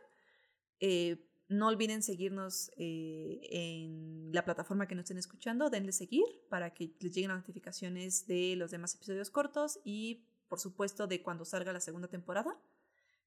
Eh, 0.79 1.27
no 1.47 1.67
olviden 1.67 2.01
seguirnos 2.01 2.71
eh, 2.77 3.41
en 3.51 4.29
la 4.31 4.45
plataforma 4.45 4.87
que 4.87 4.95
nos 4.95 5.03
estén 5.03 5.17
escuchando. 5.17 5.69
Denle 5.69 5.91
seguir 5.91 6.25
para 6.49 6.73
que 6.73 6.95
les 6.99 7.13
lleguen 7.13 7.29
las 7.29 7.39
notificaciones 7.39 8.27
de 8.27 8.55
los 8.55 8.71
demás 8.71 8.95
episodios 8.95 9.31
cortos 9.31 9.79
y, 9.83 10.23
por 10.47 10.59
supuesto, 10.59 11.07
de 11.07 11.21
cuando 11.21 11.43
salga 11.43 11.73
la 11.73 11.81
segunda 11.81 12.07
temporada. 12.07 12.57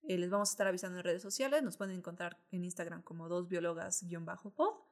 Eh, 0.05 0.19
les 0.19 0.31
vamos 0.31 0.51
a 0.51 0.53
estar 0.53 0.67
avisando 0.67 0.99
en 0.99 1.05
redes 1.05 1.23
sociales. 1.23 1.63
Nos 1.63 1.77
pueden 1.77 1.97
encontrar 1.97 2.39
en 2.51 2.65
Instagram 2.65 3.03
como 3.03 3.29
dos 3.29 3.49
biólogas-pod 3.49 4.84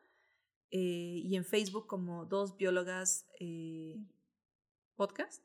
eh, 0.73 1.21
y 1.23 1.37
en 1.37 1.45
Facebook 1.45 1.87
como 1.87 2.25
dos 2.25 2.57
biólogas 2.57 3.29
eh, 3.39 4.03
podcast. 4.97 5.45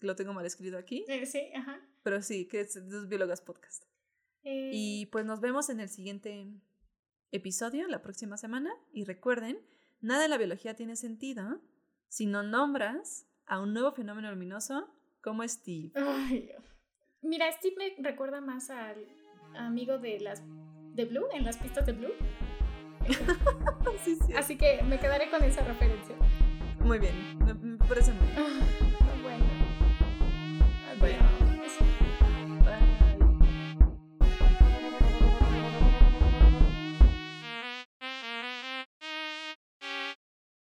Lo 0.00 0.16
tengo 0.16 0.32
mal 0.32 0.44
escrito 0.44 0.76
aquí. 0.76 1.04
Eh, 1.08 1.26
sí, 1.26 1.52
ajá. 1.54 1.80
Pero 2.02 2.20
sí, 2.22 2.48
que 2.48 2.60
es 2.60 2.74
dos 2.90 3.08
biólogas 3.08 3.40
podcast. 3.40 3.84
Y 4.44 5.06
pues 5.12 5.24
nos 5.24 5.40
vemos 5.40 5.70
en 5.70 5.78
el 5.78 5.88
siguiente 5.88 6.48
episodio, 7.30 7.86
la 7.86 8.02
próxima 8.02 8.36
semana. 8.36 8.74
Y 8.92 9.04
recuerden, 9.04 9.60
nada 10.00 10.22
de 10.22 10.28
la 10.28 10.38
biología 10.38 10.74
tiene 10.74 10.96
sentido 10.96 11.60
si 12.08 12.26
no 12.26 12.42
nombras 12.42 13.28
a 13.46 13.60
un 13.60 13.72
nuevo 13.72 13.92
fenómeno 13.92 14.28
luminoso 14.30 14.88
como 15.22 15.46
Steve. 15.46 15.92
Ay, 15.94 16.50
Mira, 17.22 17.52
Steve 17.52 17.76
me 17.78 18.02
recuerda 18.02 18.40
más 18.40 18.70
al 18.70 19.06
amigo 19.54 19.98
de 19.98 20.18
las 20.18 20.42
de 20.94 21.04
Blue, 21.04 21.26
en 21.32 21.44
las 21.44 21.56
pistas 21.56 21.86
de 21.86 21.92
Blue. 21.92 22.12
Así 24.36 24.56
que 24.56 24.82
me 24.82 24.98
quedaré 24.98 25.30
con 25.30 25.42
esa 25.44 25.62
referencia. 25.62 26.14
Muy 26.80 26.98
bien, 26.98 27.38
me, 27.44 27.76
parece 27.86 28.12
muy 28.12 28.26
bien. 28.28 28.78